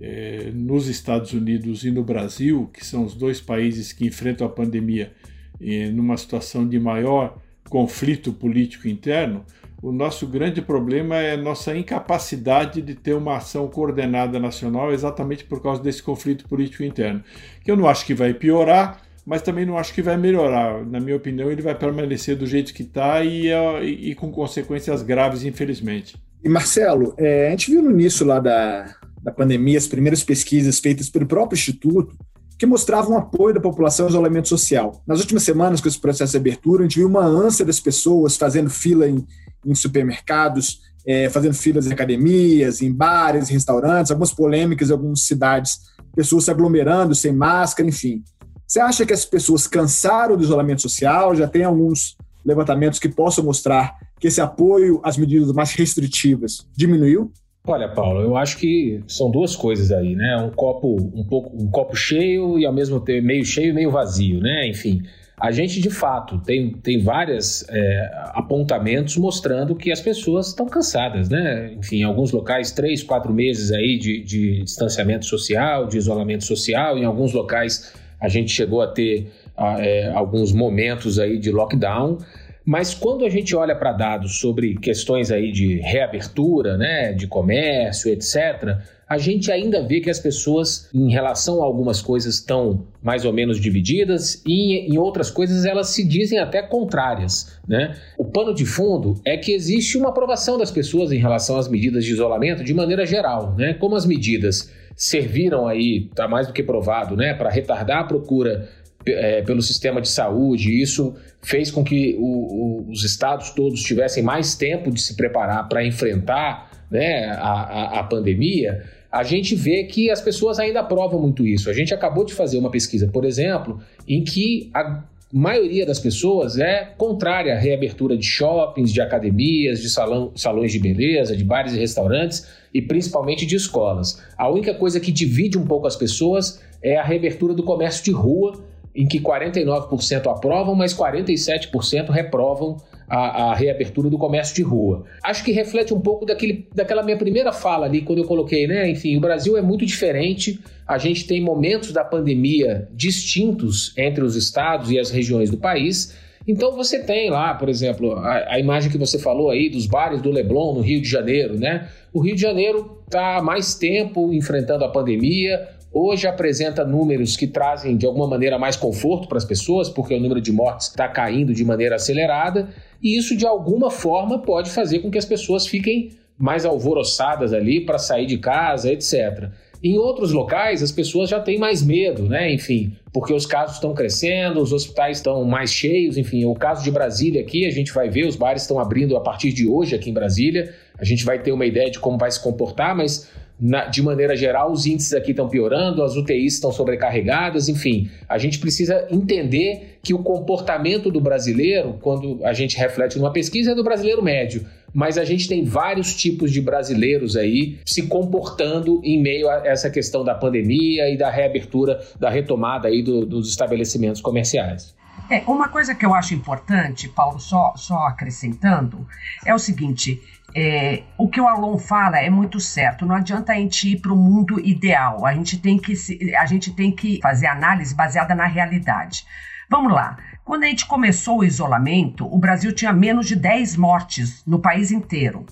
é, 0.00 0.50
nos 0.54 0.88
Estados 0.88 1.32
Unidos 1.32 1.84
e 1.84 1.90
no 1.90 2.02
Brasil, 2.02 2.68
que 2.72 2.84
são 2.84 3.04
os 3.04 3.14
dois 3.14 3.40
países 3.40 3.92
que 3.92 4.06
enfrentam 4.06 4.46
a 4.46 4.50
pandemia 4.50 5.12
é, 5.60 5.90
numa 5.90 6.16
situação 6.16 6.68
de 6.68 6.78
maior 6.78 7.38
conflito 7.68 8.32
político 8.32 8.88
interno, 8.88 9.44
o 9.82 9.90
nosso 9.90 10.26
grande 10.26 10.60
problema 10.60 11.16
é 11.16 11.36
nossa 11.36 11.74
incapacidade 11.76 12.82
de 12.82 12.94
ter 12.94 13.14
uma 13.14 13.36
ação 13.36 13.66
coordenada 13.68 14.38
nacional 14.38 14.92
exatamente 14.92 15.44
por 15.44 15.62
causa 15.62 15.82
desse 15.82 16.02
conflito 16.02 16.46
político 16.46 16.82
interno. 16.82 17.22
Que 17.64 17.70
eu 17.70 17.76
não 17.76 17.88
acho 17.88 18.04
que 18.04 18.12
vai 18.12 18.34
piorar, 18.34 19.00
mas 19.24 19.42
também 19.42 19.64
não 19.64 19.78
acho 19.78 19.94
que 19.94 20.02
vai 20.02 20.16
melhorar. 20.16 20.84
Na 20.84 21.00
minha 21.00 21.16
opinião, 21.16 21.50
ele 21.50 21.62
vai 21.62 21.74
permanecer 21.74 22.36
do 22.36 22.46
jeito 22.46 22.74
que 22.74 22.82
está 22.82 23.24
e, 23.24 23.48
e, 23.48 24.10
e, 24.10 24.14
com 24.14 24.30
consequências 24.30 25.02
graves, 25.02 25.44
infelizmente. 25.44 26.16
E 26.44 26.48
Marcelo, 26.48 27.14
é, 27.16 27.48
a 27.48 27.50
gente 27.50 27.70
viu 27.70 27.82
no 27.82 27.90
início 27.90 28.26
lá 28.26 28.38
da, 28.38 28.94
da 29.22 29.32
pandemia 29.32 29.78
as 29.78 29.86
primeiras 29.86 30.22
pesquisas 30.22 30.78
feitas 30.78 31.08
pelo 31.08 31.26
próprio 31.26 31.56
Instituto 31.56 32.16
que 32.58 32.66
mostravam 32.66 33.16
apoio 33.16 33.54
da 33.54 33.60
população 33.60 34.04
ao 34.04 34.10
isolamento 34.10 34.46
social. 34.46 35.02
Nas 35.06 35.20
últimas 35.20 35.42
semanas, 35.42 35.80
com 35.80 35.88
esse 35.88 35.98
processo 35.98 36.32
de 36.32 36.36
abertura, 36.36 36.80
a 36.80 36.82
gente 36.82 36.98
viu 36.98 37.08
uma 37.08 37.24
ânsia 37.24 37.64
das 37.64 37.80
pessoas 37.80 38.36
fazendo 38.36 38.68
fila 38.68 39.08
em, 39.08 39.24
em 39.64 39.74
supermercados, 39.74 40.80
é, 41.06 41.28
fazendo 41.28 41.54
filas 41.54 41.86
em 41.86 41.92
academias, 41.92 42.82
em 42.82 42.92
bares, 42.92 43.48
restaurantes, 43.48 44.10
algumas 44.10 44.32
polêmicas 44.32 44.90
em 44.90 44.92
algumas 44.92 45.22
cidades, 45.22 45.80
pessoas 46.14 46.44
se 46.44 46.50
aglomerando 46.50 47.14
sem 47.14 47.32
máscara, 47.32 47.88
enfim. 47.88 48.22
Você 48.66 48.80
acha 48.80 49.04
que 49.04 49.12
as 49.12 49.24
pessoas 49.24 49.66
cansaram 49.66 50.36
do 50.36 50.42
isolamento 50.42 50.82
social? 50.82 51.34
Já 51.34 51.48
tem 51.48 51.64
alguns 51.64 52.16
levantamentos 52.44 52.98
que 52.98 53.08
possam 53.08 53.44
mostrar 53.44 53.96
que 54.18 54.28
esse 54.28 54.40
apoio 54.40 55.00
às 55.02 55.16
medidas 55.16 55.50
mais 55.52 55.72
restritivas 55.72 56.66
diminuiu? 56.76 57.32
Olha, 57.66 57.88
Paulo, 57.88 58.20
eu 58.20 58.36
acho 58.36 58.56
que 58.56 59.02
são 59.06 59.30
duas 59.30 59.54
coisas 59.54 59.92
aí, 59.92 60.14
né? 60.14 60.36
Um 60.36 60.50
copo 60.50 60.96
um 60.96 61.24
pouco 61.24 61.62
um 61.62 61.70
copo 61.70 61.94
cheio 61.94 62.58
e 62.58 62.64
ao 62.64 62.72
mesmo 62.72 63.00
tempo 63.00 63.26
meio 63.26 63.44
cheio 63.44 63.70
e 63.70 63.72
meio 63.72 63.90
vazio, 63.90 64.40
né? 64.40 64.66
Enfim, 64.68 65.02
a 65.40 65.50
gente, 65.50 65.80
de 65.80 65.88
fato, 65.88 66.38
tem, 66.38 66.70
tem 66.70 67.02
vários 67.02 67.64
é, 67.70 68.10
apontamentos 68.34 69.16
mostrando 69.16 69.74
que 69.74 69.90
as 69.90 70.00
pessoas 70.00 70.48
estão 70.48 70.66
cansadas, 70.66 71.30
né? 71.30 71.72
Enfim, 71.78 72.00
em 72.00 72.02
alguns 72.02 72.30
locais, 72.30 72.70
três, 72.72 73.02
quatro 73.02 73.32
meses 73.32 73.72
aí 73.72 73.98
de, 73.98 74.22
de 74.22 74.62
distanciamento 74.62 75.24
social, 75.24 75.86
de 75.86 75.96
isolamento 75.96 76.44
social. 76.44 76.98
Em 76.98 77.06
alguns 77.06 77.32
locais, 77.32 77.94
a 78.20 78.28
gente 78.28 78.52
chegou 78.52 78.82
a 78.82 78.86
ter 78.86 79.32
é, 79.56 80.10
alguns 80.14 80.52
momentos 80.52 81.18
aí 81.18 81.38
de 81.38 81.50
lockdown. 81.50 82.18
Mas 82.64 82.94
quando 82.94 83.24
a 83.24 83.28
gente 83.28 83.56
olha 83.56 83.74
para 83.74 83.92
dados 83.92 84.38
sobre 84.38 84.76
questões 84.76 85.30
aí 85.30 85.50
de 85.50 85.78
reabertura, 85.78 86.76
né, 86.76 87.12
de 87.12 87.26
comércio, 87.26 88.12
etc., 88.12 88.78
a 89.08 89.18
gente 89.18 89.50
ainda 89.50 89.82
vê 89.82 90.00
que 90.00 90.08
as 90.08 90.20
pessoas, 90.20 90.88
em 90.94 91.10
relação 91.10 91.60
a 91.60 91.64
algumas 91.64 92.00
coisas, 92.00 92.36
estão 92.36 92.86
mais 93.02 93.24
ou 93.24 93.32
menos 93.32 93.60
divididas 93.60 94.40
e 94.46 94.88
em 94.88 94.98
outras 94.98 95.32
coisas 95.32 95.64
elas 95.64 95.88
se 95.88 96.06
dizem 96.06 96.38
até 96.38 96.62
contrárias. 96.62 97.58
Né? 97.66 97.96
O 98.16 98.24
pano 98.24 98.54
de 98.54 98.64
fundo 98.64 99.20
é 99.24 99.36
que 99.36 99.50
existe 99.50 99.98
uma 99.98 100.10
aprovação 100.10 100.56
das 100.56 100.70
pessoas 100.70 101.10
em 101.10 101.18
relação 101.18 101.56
às 101.56 101.66
medidas 101.66 102.04
de 102.04 102.12
isolamento 102.12 102.62
de 102.62 102.72
maneira 102.72 103.04
geral. 103.04 103.56
Né? 103.56 103.74
Como 103.74 103.96
as 103.96 104.06
medidas 104.06 104.70
serviram 104.94 105.66
aí, 105.66 106.08
está 106.10 106.28
mais 106.28 106.46
do 106.46 106.52
que 106.52 106.62
provado, 106.62 107.16
né, 107.16 107.32
para 107.32 107.48
retardar 107.48 108.00
a 108.00 108.04
procura 108.04 108.68
é, 109.06 109.42
pelo 109.42 109.62
sistema 109.62 110.00
de 110.00 110.08
saúde. 110.08 110.80
Isso 110.80 111.14
fez 111.42 111.70
com 111.70 111.82
que 111.82 112.16
o, 112.18 112.24
o, 112.24 112.90
os 112.90 113.04
estados 113.04 113.50
todos 113.50 113.82
tivessem 113.82 114.22
mais 114.22 114.54
tempo 114.54 114.90
de 114.90 115.00
se 115.00 115.16
preparar 115.16 115.68
para 115.68 115.84
enfrentar 115.84 116.70
né, 116.90 117.26
a, 117.30 117.50
a, 117.50 118.00
a 118.00 118.04
pandemia 118.04 118.82
a 119.10 119.24
gente 119.24 119.56
vê 119.56 119.84
que 119.84 120.10
as 120.10 120.20
pessoas 120.20 120.58
ainda 120.58 120.80
aprovam 120.80 121.20
muito 121.20 121.44
isso. 121.46 121.68
A 121.68 121.72
gente 121.72 121.92
acabou 121.92 122.24
de 122.24 122.32
fazer 122.32 122.58
uma 122.58 122.70
pesquisa, 122.70 123.08
por 123.08 123.24
exemplo, 123.24 123.80
em 124.06 124.22
que 124.22 124.70
a 124.72 125.02
maioria 125.32 125.84
das 125.84 125.98
pessoas 125.98 126.58
é 126.58 126.84
contrária 126.96 127.54
à 127.54 127.58
reabertura 127.58 128.16
de 128.16 128.24
shoppings, 128.24 128.92
de 128.92 129.00
academias, 129.00 129.80
de 129.80 129.88
salão, 129.88 130.32
salões 130.36 130.72
de 130.72 130.78
beleza, 130.78 131.36
de 131.36 131.44
bares 131.44 131.72
e 131.72 131.78
restaurantes 131.78 132.46
e 132.72 132.80
principalmente 132.80 133.46
de 133.46 133.56
escolas. 133.56 134.22
A 134.36 134.48
única 134.48 134.74
coisa 134.74 135.00
que 135.00 135.10
divide 135.10 135.58
um 135.58 135.66
pouco 135.66 135.86
as 135.86 135.96
pessoas 135.96 136.60
é 136.82 136.96
a 136.96 137.02
reabertura 137.02 137.52
do 137.52 137.62
comércio 137.62 138.04
de 138.04 138.12
rua, 138.12 138.62
em 138.94 139.06
que 139.06 139.20
49% 139.20 140.26
aprovam, 140.26 140.74
mas 140.74 140.92
47% 140.94 142.10
reprovam 142.10 142.76
a, 143.08 143.50
a, 143.50 143.54
reabertura 143.54 144.08
do 144.08 144.16
comércio 144.16 144.54
de 144.54 144.62
rua. 144.62 145.04
Acho 145.22 145.44
que 145.44 145.50
reflete 145.50 145.92
um 145.92 146.00
pouco 146.00 146.24
daquele, 146.24 146.68
daquela 146.74 147.02
minha 147.02 147.16
primeira 147.16 147.52
fala 147.52 147.86
ali, 147.86 148.02
quando 148.02 148.20
eu 148.20 148.24
coloquei, 148.24 148.66
né? 148.66 148.88
Enfim, 148.88 149.16
o 149.16 149.20
Brasil 149.20 149.56
é 149.56 149.62
muito 149.62 149.84
diferente. 149.84 150.60
A 150.86 150.96
gente 150.96 151.26
tem 151.26 151.40
momentos 151.40 151.92
da 151.92 152.04
pandemia 152.04 152.88
distintos 152.92 153.92
entre 153.96 154.22
os 154.22 154.36
estados 154.36 154.90
e 154.90 154.98
as 154.98 155.10
regiões 155.10 155.50
do 155.50 155.56
país. 155.56 156.16
Então 156.46 156.74
você 156.74 157.00
tem 157.00 157.30
lá, 157.30 157.54
por 157.54 157.68
exemplo, 157.68 158.12
a, 158.12 158.54
a, 158.54 158.60
imagem 158.60 158.90
que 158.90 158.98
você 158.98 159.18
falou 159.18 159.50
aí 159.50 159.68
dos 159.68 159.86
bares 159.86 160.22
do 160.22 160.30
Leblon 160.30 160.74
no 160.74 160.80
Rio 160.80 161.00
de 161.00 161.08
Janeiro, 161.08 161.58
né? 161.58 161.88
O 162.12 162.20
Rio 162.20 162.34
de 162.34 162.40
Janeiro 162.40 162.98
está 163.04 163.42
mais 163.42 163.74
tempo 163.74 164.32
enfrentando 164.32 164.84
a 164.84 164.88
pandemia, 164.88 165.68
hoje 165.92 166.26
apresenta 166.26 166.84
números 166.84 167.36
que 167.36 167.46
trazem 167.46 167.96
de 167.96 168.06
alguma 168.06 168.26
maneira 168.26 168.58
mais 168.58 168.76
conforto 168.76 169.28
para 169.28 169.38
as 169.38 169.44
pessoas, 169.44 169.88
porque 169.88 170.14
o 170.14 170.20
número 170.20 170.40
de 170.40 170.52
mortes 170.52 170.88
está 170.88 171.08
caindo 171.08 171.52
de 171.52 171.64
maneira 171.64 171.96
acelerada, 171.96 172.68
e 173.02 173.18
isso 173.18 173.36
de 173.36 173.46
alguma 173.46 173.90
forma 173.90 174.38
pode 174.40 174.70
fazer 174.70 175.00
com 175.00 175.10
que 175.10 175.18
as 175.18 175.24
pessoas 175.24 175.66
fiquem 175.66 176.10
mais 176.38 176.64
alvoroçadas 176.64 177.52
ali 177.52 177.84
para 177.84 177.98
sair 177.98 178.26
de 178.26 178.38
casa, 178.38 178.90
etc. 178.90 179.50
Em 179.82 179.96
outros 179.96 180.32
locais, 180.32 180.82
as 180.82 180.92
pessoas 180.92 181.30
já 181.30 181.40
têm 181.40 181.58
mais 181.58 181.82
medo, 181.82 182.24
né? 182.24 182.52
Enfim, 182.52 182.92
porque 183.12 183.32
os 183.32 183.46
casos 183.46 183.76
estão 183.76 183.94
crescendo, 183.94 184.60
os 184.60 184.72
hospitais 184.72 185.18
estão 185.18 185.42
mais 185.44 185.72
cheios, 185.72 186.18
enfim, 186.18 186.44
o 186.44 186.54
caso 186.54 186.84
de 186.84 186.90
Brasília 186.90 187.40
aqui, 187.40 187.66
a 187.66 187.70
gente 187.70 187.90
vai 187.92 188.10
ver, 188.10 188.26
os 188.26 188.36
bares 188.36 188.62
estão 188.62 188.78
abrindo 188.78 189.16
a 189.16 189.20
partir 189.20 189.52
de 189.52 189.66
hoje 189.66 189.94
aqui 189.94 190.10
em 190.10 190.14
Brasília, 190.14 190.74
a 190.98 191.04
gente 191.04 191.24
vai 191.24 191.38
ter 191.42 191.52
uma 191.52 191.64
ideia 191.64 191.90
de 191.90 191.98
como 191.98 192.18
vai 192.18 192.30
se 192.30 192.42
comportar, 192.42 192.94
mas 192.94 193.30
na, 193.60 193.84
de 193.84 194.02
maneira 194.02 194.34
geral, 194.34 194.72
os 194.72 194.86
índices 194.86 195.12
aqui 195.12 195.32
estão 195.32 195.48
piorando, 195.48 196.02
as 196.02 196.16
UTIs 196.16 196.54
estão 196.54 196.72
sobrecarregadas, 196.72 197.68
enfim. 197.68 198.08
A 198.28 198.38
gente 198.38 198.58
precisa 198.58 199.06
entender 199.10 199.98
que 200.02 200.14
o 200.14 200.20
comportamento 200.20 201.10
do 201.10 201.20
brasileiro, 201.20 201.98
quando 202.00 202.44
a 202.44 202.52
gente 202.52 202.76
reflete 202.76 203.18
numa 203.18 203.32
pesquisa, 203.32 203.72
é 203.72 203.74
do 203.74 203.84
brasileiro 203.84 204.22
médio. 204.22 204.64
Mas 204.92 205.18
a 205.18 205.24
gente 205.24 205.46
tem 205.46 205.64
vários 205.64 206.14
tipos 206.14 206.50
de 206.50 206.60
brasileiros 206.60 207.36
aí 207.36 207.78
se 207.84 208.06
comportando 208.06 209.00
em 209.04 209.20
meio 209.20 209.48
a 209.48 209.66
essa 209.66 209.90
questão 209.90 210.24
da 210.24 210.34
pandemia 210.34 211.08
e 211.10 211.16
da 211.16 211.30
reabertura, 211.30 212.00
da 212.18 212.30
retomada 212.30 212.88
aí 212.88 213.02
do, 213.02 213.24
dos 213.24 213.48
estabelecimentos 213.48 214.20
comerciais. 214.20 214.94
É, 215.30 215.44
uma 215.46 215.68
coisa 215.68 215.94
que 215.94 216.04
eu 216.04 216.12
acho 216.12 216.34
importante, 216.34 217.08
Paulo, 217.08 217.38
só, 217.38 217.72
só 217.76 218.08
acrescentando, 218.08 219.06
é 219.44 219.54
o 219.54 219.58
seguinte: 219.60 220.20
é, 220.54 221.04
o 221.16 221.28
que 221.28 221.40
o 221.40 221.46
Alon 221.46 221.78
fala 221.78 222.18
é 222.18 222.28
muito 222.28 222.58
certo. 222.58 223.06
Não 223.06 223.14
adianta 223.14 223.52
a 223.52 223.54
gente 223.54 223.92
ir 223.92 224.00
para 224.00 224.12
o 224.12 224.16
mundo 224.16 224.58
ideal. 224.58 225.24
A 225.24 225.32
gente, 225.32 225.56
tem 225.56 225.78
que 225.78 225.94
se, 225.94 226.34
a 226.34 226.44
gente 226.46 226.72
tem 226.72 226.90
que 226.90 227.20
fazer 227.22 227.46
análise 227.46 227.94
baseada 227.94 228.34
na 228.34 228.46
realidade. 228.46 229.24
Vamos 229.70 229.92
lá. 229.92 230.16
Quando 230.44 230.64
a 230.64 230.66
gente 230.66 230.84
começou 230.84 231.38
o 231.38 231.44
isolamento, 231.44 232.26
o 232.26 232.36
Brasil 232.36 232.74
tinha 232.74 232.92
menos 232.92 233.28
de 233.28 233.36
10 233.36 233.76
mortes 233.76 234.44
no 234.44 234.58
país 234.58 234.90
inteiro. 234.90 235.46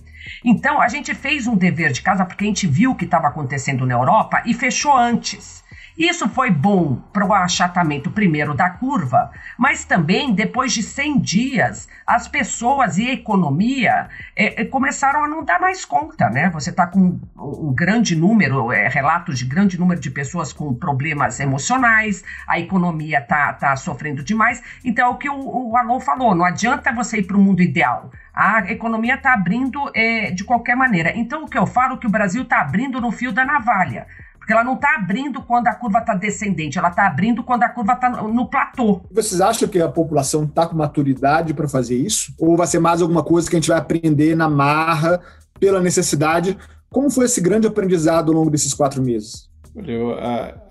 Então, 0.44 0.80
a 0.80 0.88
gente 0.88 1.14
fez 1.14 1.46
um 1.46 1.56
dever 1.56 1.92
de 1.92 2.02
casa 2.02 2.24
porque 2.24 2.42
a 2.42 2.48
gente 2.48 2.66
viu 2.66 2.90
o 2.90 2.94
que 2.96 3.04
estava 3.04 3.28
acontecendo 3.28 3.86
na 3.86 3.94
Europa 3.94 4.42
e 4.44 4.52
fechou 4.52 4.96
antes. 4.96 5.62
Isso 5.98 6.28
foi 6.28 6.48
bom 6.48 6.94
para 7.12 7.26
o 7.26 7.34
achatamento 7.34 8.08
primeiro 8.08 8.54
da 8.54 8.70
curva, 8.70 9.32
mas 9.58 9.84
também 9.84 10.32
depois 10.32 10.72
de 10.72 10.80
100 10.80 11.18
dias, 11.18 11.88
as 12.06 12.28
pessoas 12.28 12.98
e 12.98 13.10
a 13.10 13.12
economia 13.12 14.08
é, 14.36 14.62
é, 14.62 14.64
começaram 14.64 15.24
a 15.24 15.28
não 15.28 15.44
dar 15.44 15.60
mais 15.60 15.84
conta, 15.84 16.30
né? 16.30 16.50
Você 16.50 16.70
está 16.70 16.86
com 16.86 17.18
um 17.36 17.74
grande 17.74 18.14
número, 18.14 18.70
é, 18.70 18.86
relatos 18.86 19.40
de 19.40 19.44
grande 19.44 19.76
número 19.76 20.00
de 20.00 20.08
pessoas 20.08 20.52
com 20.52 20.72
problemas 20.72 21.40
emocionais, 21.40 22.22
a 22.46 22.60
economia 22.60 23.18
está 23.18 23.52
tá 23.54 23.74
sofrendo 23.74 24.22
demais. 24.22 24.62
Então, 24.84 25.08
é 25.08 25.10
o 25.10 25.16
que 25.16 25.28
o, 25.28 25.72
o 25.72 26.00
falou, 26.00 26.32
não 26.32 26.44
adianta 26.44 26.92
você 26.92 27.18
ir 27.18 27.24
para 27.24 27.36
o 27.36 27.40
mundo 27.40 27.60
ideal. 27.60 28.12
A 28.32 28.70
economia 28.70 29.16
está 29.16 29.32
abrindo 29.34 29.90
é, 29.92 30.30
de 30.30 30.44
qualquer 30.44 30.76
maneira. 30.76 31.12
Então, 31.16 31.42
o 31.42 31.48
que 31.48 31.58
eu 31.58 31.66
falo 31.66 31.94
é 31.94 31.96
que 31.96 32.06
o 32.06 32.10
Brasil 32.10 32.42
está 32.42 32.60
abrindo 32.60 33.00
no 33.00 33.10
fio 33.10 33.32
da 33.32 33.44
navalha. 33.44 34.06
Porque 34.48 34.54
ela 34.54 34.64
não 34.64 34.76
está 34.76 34.94
abrindo 34.94 35.42
quando 35.42 35.68
a 35.68 35.74
curva 35.74 35.98
está 35.98 36.14
descendente, 36.14 36.78
ela 36.78 36.88
está 36.88 37.06
abrindo 37.06 37.44
quando 37.44 37.64
a 37.64 37.68
curva 37.68 37.92
está 37.92 38.08
no, 38.08 38.32
no 38.32 38.48
platô. 38.48 39.02
Vocês 39.10 39.42
acham 39.42 39.68
que 39.68 39.78
a 39.78 39.90
população 39.90 40.44
está 40.44 40.66
com 40.66 40.74
maturidade 40.74 41.52
para 41.52 41.68
fazer 41.68 41.98
isso? 41.98 42.32
Ou 42.38 42.56
vai 42.56 42.66
ser 42.66 42.78
mais 42.78 43.02
alguma 43.02 43.22
coisa 43.22 43.46
que 43.46 43.56
a 43.56 43.58
gente 43.58 43.68
vai 43.68 43.76
aprender 43.76 44.34
na 44.34 44.48
marra, 44.48 45.20
pela 45.60 45.82
necessidade? 45.82 46.56
Como 46.88 47.10
foi 47.10 47.26
esse 47.26 47.42
grande 47.42 47.66
aprendizado 47.66 48.32
ao 48.32 48.38
longo 48.38 48.50
desses 48.50 48.72
quatro 48.72 49.02
meses? 49.02 49.47
Olha, 49.78 50.14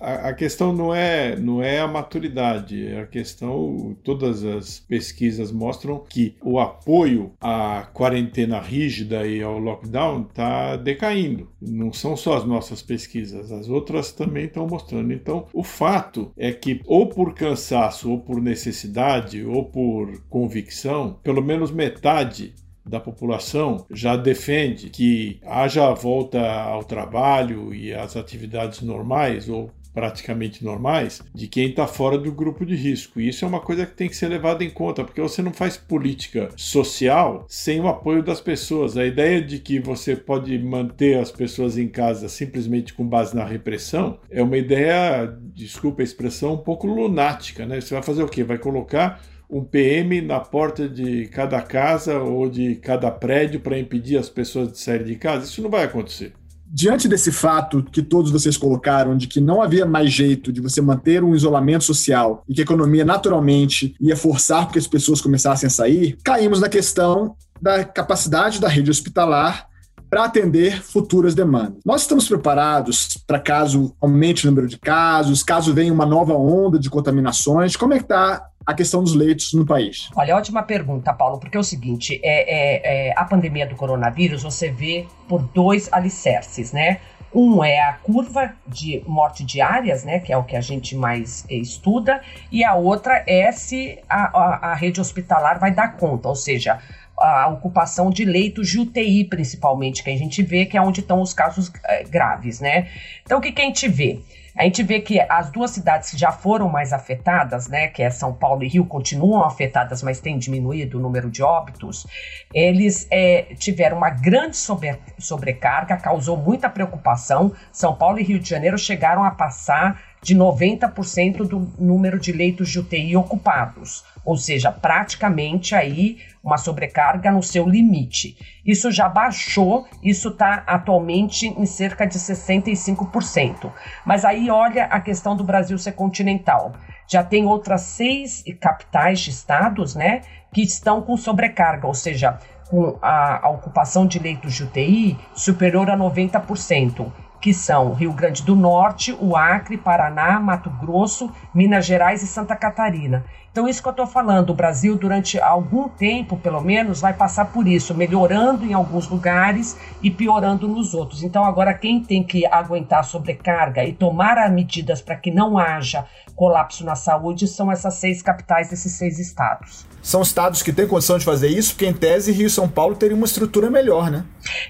a, 0.02 0.30
a, 0.30 0.34
questão 0.34 0.74
não 0.74 0.94
é, 0.94 1.38
não 1.38 1.64
é 1.64 1.80
a 1.80 1.88
maturidade, 1.88 2.94
a 2.94 3.06
questão, 3.06 3.96
todas 4.04 4.44
as 4.44 4.80
pesquisas 4.82 5.50
mostram 5.50 6.04
que 6.10 6.36
o 6.44 6.60
apoio 6.60 7.32
à 7.40 7.88
quarentena 7.94 8.60
rígida 8.60 9.26
e 9.26 9.42
ao 9.42 9.58
lockdown 9.58 10.24
está 10.24 10.76
decaindo. 10.76 11.50
Não 11.62 11.94
são 11.94 12.18
só 12.18 12.36
as 12.36 12.44
nossas 12.44 12.82
pesquisas, 12.82 13.50
as 13.50 13.70
outras 13.70 14.12
também 14.12 14.46
estão 14.46 14.68
mostrando. 14.68 15.14
Então, 15.14 15.48
o 15.54 15.64
fato 15.64 16.34
é 16.36 16.52
que, 16.52 16.82
ou 16.86 17.08
por 17.08 17.34
cansaço, 17.34 18.12
ou 18.12 18.20
por 18.20 18.42
necessidade, 18.42 19.46
ou 19.46 19.64
por 19.64 20.22
convicção, 20.28 21.18
pelo 21.24 21.42
menos 21.42 21.72
metade 21.72 22.54
da 22.88 23.00
população 23.00 23.86
já 23.92 24.16
defende 24.16 24.90
que 24.90 25.40
haja 25.46 25.94
volta 25.94 26.40
ao 26.40 26.84
trabalho 26.84 27.74
e 27.74 27.94
às 27.94 28.16
atividades 28.16 28.82
normais 28.82 29.50
ou 29.50 29.72
praticamente 29.98 30.64
normais 30.64 31.24
de 31.34 31.48
quem 31.48 31.70
está 31.70 31.88
fora 31.88 32.20
do 32.20 32.32
grupo 32.32 32.64
de 32.64 32.76
risco. 32.76 33.20
E 33.20 33.30
isso 33.30 33.44
é 33.44 33.48
uma 33.48 33.60
coisa 33.60 33.84
que 33.84 33.96
tem 33.96 34.08
que 34.08 34.16
ser 34.16 34.28
levada 34.28 34.64
em 34.64 34.70
conta, 34.70 35.04
porque 35.04 35.20
você 35.20 35.42
não 35.42 35.52
faz 35.52 35.76
política 35.76 36.50
social 36.56 37.48
sem 37.50 37.80
o 37.82 37.88
apoio 37.88 38.22
das 38.22 38.40
pessoas. 38.40 38.96
A 38.96 39.04
ideia 39.04 39.42
de 39.42 39.58
que 39.58 39.80
você 39.80 40.16
pode 40.16 40.56
manter 40.60 41.18
as 41.18 41.32
pessoas 41.32 41.80
em 41.80 41.88
casa 41.88 42.30
simplesmente 42.30 42.94
com 42.94 43.04
base 43.08 43.36
na 43.36 43.44
repressão 43.44 44.20
é 44.30 44.44
uma 44.44 44.58
ideia, 44.58 45.36
desculpa 45.56 46.04
a 46.04 46.06
expressão, 46.06 46.54
um 46.54 46.58
pouco 46.58 46.86
lunática, 46.86 47.66
né? 47.66 47.82
Você 47.82 47.96
vai 47.96 48.04
fazer 48.04 48.22
o 48.22 48.30
quê? 48.30 48.44
Vai 48.44 48.60
colocar 48.60 49.20
um 49.50 49.64
PM 49.64 50.22
na 50.22 50.40
porta 50.40 50.88
de 50.88 51.28
cada 51.28 51.62
casa 51.62 52.20
ou 52.20 52.50
de 52.50 52.76
cada 52.76 53.10
prédio 53.10 53.60
para 53.60 53.80
impedir 53.80 54.18
as 54.18 54.30
pessoas 54.30 54.72
de 54.72 54.80
sair 54.80 55.04
de 55.04 55.16
casa? 55.16 55.46
Isso 55.46 55.62
não 55.62 55.70
vai 55.70 55.86
acontecer. 55.86 56.34
Diante 56.70 57.08
desse 57.08 57.32
fato 57.32 57.82
que 57.82 58.02
todos 58.02 58.30
vocês 58.30 58.58
colocaram, 58.58 59.16
de 59.16 59.26
que 59.26 59.40
não 59.40 59.62
havia 59.62 59.86
mais 59.86 60.12
jeito 60.12 60.52
de 60.52 60.60
você 60.60 60.82
manter 60.82 61.24
um 61.24 61.34
isolamento 61.34 61.86
social 61.86 62.44
e 62.48 62.54
que 62.54 62.60
a 62.60 62.64
economia 62.64 63.06
naturalmente 63.06 63.96
ia 64.02 64.18
forçar 64.18 64.70
que 64.70 64.78
as 64.78 64.86
pessoas 64.86 65.22
começassem 65.22 65.68
a 65.68 65.70
sair, 65.70 66.18
caímos 66.26 66.60
na 66.60 66.68
questão 66.68 67.36
da 67.62 67.86
capacidade 67.86 68.60
da 68.60 68.68
rede 68.68 68.92
hospitalar 68.92 69.68
para 70.10 70.26
atender 70.26 70.82
futuras 70.82 71.36
demandas. 71.36 71.80
Nós 71.86 72.02
estamos 72.02 72.28
preparados 72.28 73.18
para 73.26 73.40
caso 73.40 73.96
aumente 74.02 74.46
o 74.46 74.50
número 74.50 74.68
de 74.68 74.78
casos, 74.78 75.44
caso 75.44 75.74
venha 75.74 75.94
uma 75.94 76.06
nova 76.06 76.34
onda 76.34 76.80
de 76.80 76.90
contaminações? 76.90 77.76
Como 77.76 77.94
é 77.94 77.98
que 77.98 78.04
está 78.04 78.50
a 78.66 78.74
questão 78.74 79.02
dos 79.02 79.16
leitos 79.16 79.54
no 79.54 79.66
país? 79.66 80.10
Olha, 80.16 80.36
ótima 80.36 80.62
pergunta, 80.62 81.14
Paulo, 81.14 81.40
porque 81.40 81.56
é 81.56 81.60
o 81.60 81.64
seguinte: 81.64 82.20
é, 82.24 83.08
é, 83.08 83.08
é, 83.10 83.14
a 83.16 83.24
pandemia 83.24 83.66
do 83.66 83.76
coronavírus 83.76 84.44
você 84.44 84.70
vê 84.70 85.08
por 85.28 85.42
dois 85.54 85.88
alicerces, 85.92 86.74
né? 86.74 87.00
Um 87.34 87.64
é 87.64 87.80
a 87.80 87.94
curva 87.94 88.54
de 88.66 89.04
morte 89.06 89.44
diárias, 89.44 90.04
né, 90.04 90.20
que 90.20 90.32
é 90.32 90.38
o 90.38 90.44
que 90.44 90.56
a 90.56 90.62
gente 90.62 90.96
mais 90.96 91.46
estuda, 91.50 92.22
e 92.50 92.64
a 92.64 92.74
outra 92.74 93.22
é 93.28 93.52
se 93.52 94.00
a, 94.10 94.38
a, 94.38 94.72
a 94.72 94.74
rede 94.74 95.02
hospitalar 95.02 95.60
vai 95.60 95.72
dar 95.72 95.98
conta, 95.98 96.30
ou 96.30 96.36
seja, 96.36 96.80
a 97.20 97.48
ocupação 97.48 98.10
de 98.10 98.24
leitos 98.26 98.70
de 98.70 98.80
UTI, 98.80 99.26
principalmente, 99.26 100.04
que 100.04 100.10
a 100.10 100.18
gente 100.18 100.44
vê 100.44 100.66
que 100.66 100.78
é 100.78 100.82
onde 100.82 101.00
estão 101.00 101.22
os 101.22 101.34
casos 101.34 101.72
é, 101.86 102.04
graves, 102.04 102.60
né? 102.60 102.88
Então, 103.24 103.40
o 103.40 103.42
que, 103.42 103.52
que 103.52 103.62
a 103.62 103.66
gente 103.66 103.88
vê? 103.88 104.20
A 104.58 104.64
gente 104.64 104.82
vê 104.82 105.00
que 105.00 105.20
as 105.30 105.52
duas 105.52 105.70
cidades 105.70 106.10
que 106.10 106.18
já 106.18 106.32
foram 106.32 106.68
mais 106.68 106.92
afetadas, 106.92 107.68
né, 107.68 107.90
que 107.90 108.02
é 108.02 108.10
São 108.10 108.34
Paulo 108.34 108.64
e 108.64 108.68
Rio, 108.68 108.86
continuam 108.86 109.44
afetadas, 109.44 110.02
mas 110.02 110.20
tem 110.20 110.36
diminuído 110.36 110.98
o 110.98 111.02
número 111.02 111.30
de 111.30 111.44
óbitos. 111.44 112.08
Eles 112.52 113.08
é, 113.12 113.54
tiveram 113.60 113.98
uma 113.98 114.10
grande 114.10 114.58
sobre, 114.58 114.98
sobrecarga, 115.20 115.96
causou 115.98 116.36
muita 116.36 116.68
preocupação. 116.72 117.54
São 117.72 117.94
Paulo 117.94 118.20
e 118.20 118.24
Rio 118.24 118.40
de 118.40 118.50
Janeiro 118.50 118.80
chegaram 118.80 119.24
a 119.24 119.30
passar 119.30 120.02
de 120.28 120.36
90% 120.36 121.48
do 121.48 121.72
número 121.80 122.20
de 122.20 122.34
leitos 122.34 122.70
de 122.70 122.80
UTI 122.80 123.16
ocupados, 123.16 124.04
ou 124.26 124.36
seja, 124.36 124.70
praticamente 124.70 125.74
aí 125.74 126.18
uma 126.44 126.58
sobrecarga 126.58 127.32
no 127.32 127.42
seu 127.42 127.66
limite. 127.66 128.38
Isso 128.66 128.92
já 128.92 129.08
baixou, 129.08 129.88
isso 130.04 130.28
está 130.28 130.66
atualmente 130.68 131.48
em 131.48 131.66
cerca 131.66 132.06
de 132.06 132.20
65%. 132.20 133.72
Mas 134.06 134.26
aí 134.26 134.52
olha 134.52 134.84
a 134.88 135.00
questão 135.00 135.34
do 135.34 135.46
Brasil 135.46 135.78
ser 135.78 135.94
continental. 135.94 136.74
Já 137.08 137.24
tem 137.24 137.46
outras 137.46 137.84
seis 137.84 138.44
capitais 138.60 139.22
de 139.22 139.30
estados, 139.30 139.96
né, 139.96 140.24
que 140.54 140.62
estão 140.62 141.02
com 141.02 141.16
sobrecarga, 141.16 141.88
ou 141.88 141.94
seja, 141.94 142.38
com 142.70 143.00
a, 143.02 143.48
a 143.48 143.50
ocupação 143.50 144.06
de 144.06 144.20
leitos 144.20 144.54
de 144.56 144.64
UTI 144.66 145.18
superior 145.34 145.90
a 145.90 145.96
90% 145.96 147.14
que 147.48 147.54
são 147.54 147.94
Rio 147.94 148.12
Grande 148.12 148.44
do 148.44 148.58
Norte, 148.58 149.18
o 149.22 149.34
Acre, 149.34 149.78
Paraná, 149.78 150.38
Mato 150.38 150.70
Grosso, 150.70 151.32
Minas 151.56 151.86
Gerais 151.86 152.22
e 152.22 152.28
Santa 152.28 152.58
Catarina. 152.58 153.24
Então, 153.50 153.70
isso 153.70 153.82
que 153.82 153.88
eu 153.88 153.92
estou 153.92 154.06
falando, 154.06 154.50
o 154.50 154.54
Brasil, 154.54 154.98
durante 154.98 155.40
algum 155.40 155.88
tempo, 155.88 156.36
pelo 156.36 156.60
menos, 156.60 157.00
vai 157.00 157.14
passar 157.14 157.46
por 157.46 157.66
isso, 157.66 157.96
melhorando 157.96 158.66
em 158.66 158.74
alguns 158.74 159.08
lugares 159.08 159.78
e 160.04 160.12
piorando 160.12 160.68
nos 160.68 160.94
outros. 160.94 161.24
Então, 161.24 161.46
agora, 161.46 161.74
quem 161.74 162.04
tem 162.04 162.22
que 162.22 162.46
aguentar 162.46 163.00
a 163.00 163.04
sobrecarga 163.04 163.86
e 163.86 163.94
tomar 163.94 164.52
medidas 164.52 165.02
para 165.02 165.16
que 165.16 165.32
não 165.32 165.58
haja 165.58 166.06
colapso 166.36 166.84
na 166.84 166.96
saúde 166.96 167.48
são 167.48 167.72
essas 167.72 167.94
seis 167.94 168.22
capitais 168.22 168.70
desses 168.70 168.92
seis 168.92 169.20
estados. 169.20 169.88
São 170.02 170.22
estados 170.22 170.62
que 170.62 170.74
têm 170.74 170.86
condição 170.86 171.18
de 171.18 171.24
fazer 171.24 171.48
isso, 171.48 171.74
porque, 171.74 171.88
em 171.88 171.94
tese, 171.94 172.34
Rio 172.34 172.48
e 172.48 172.50
São 172.50 172.68
Paulo 172.68 172.94
teriam 172.94 173.18
uma 173.18 173.26
estrutura 173.26 173.72
melhor, 173.72 174.12
né? 174.12 174.26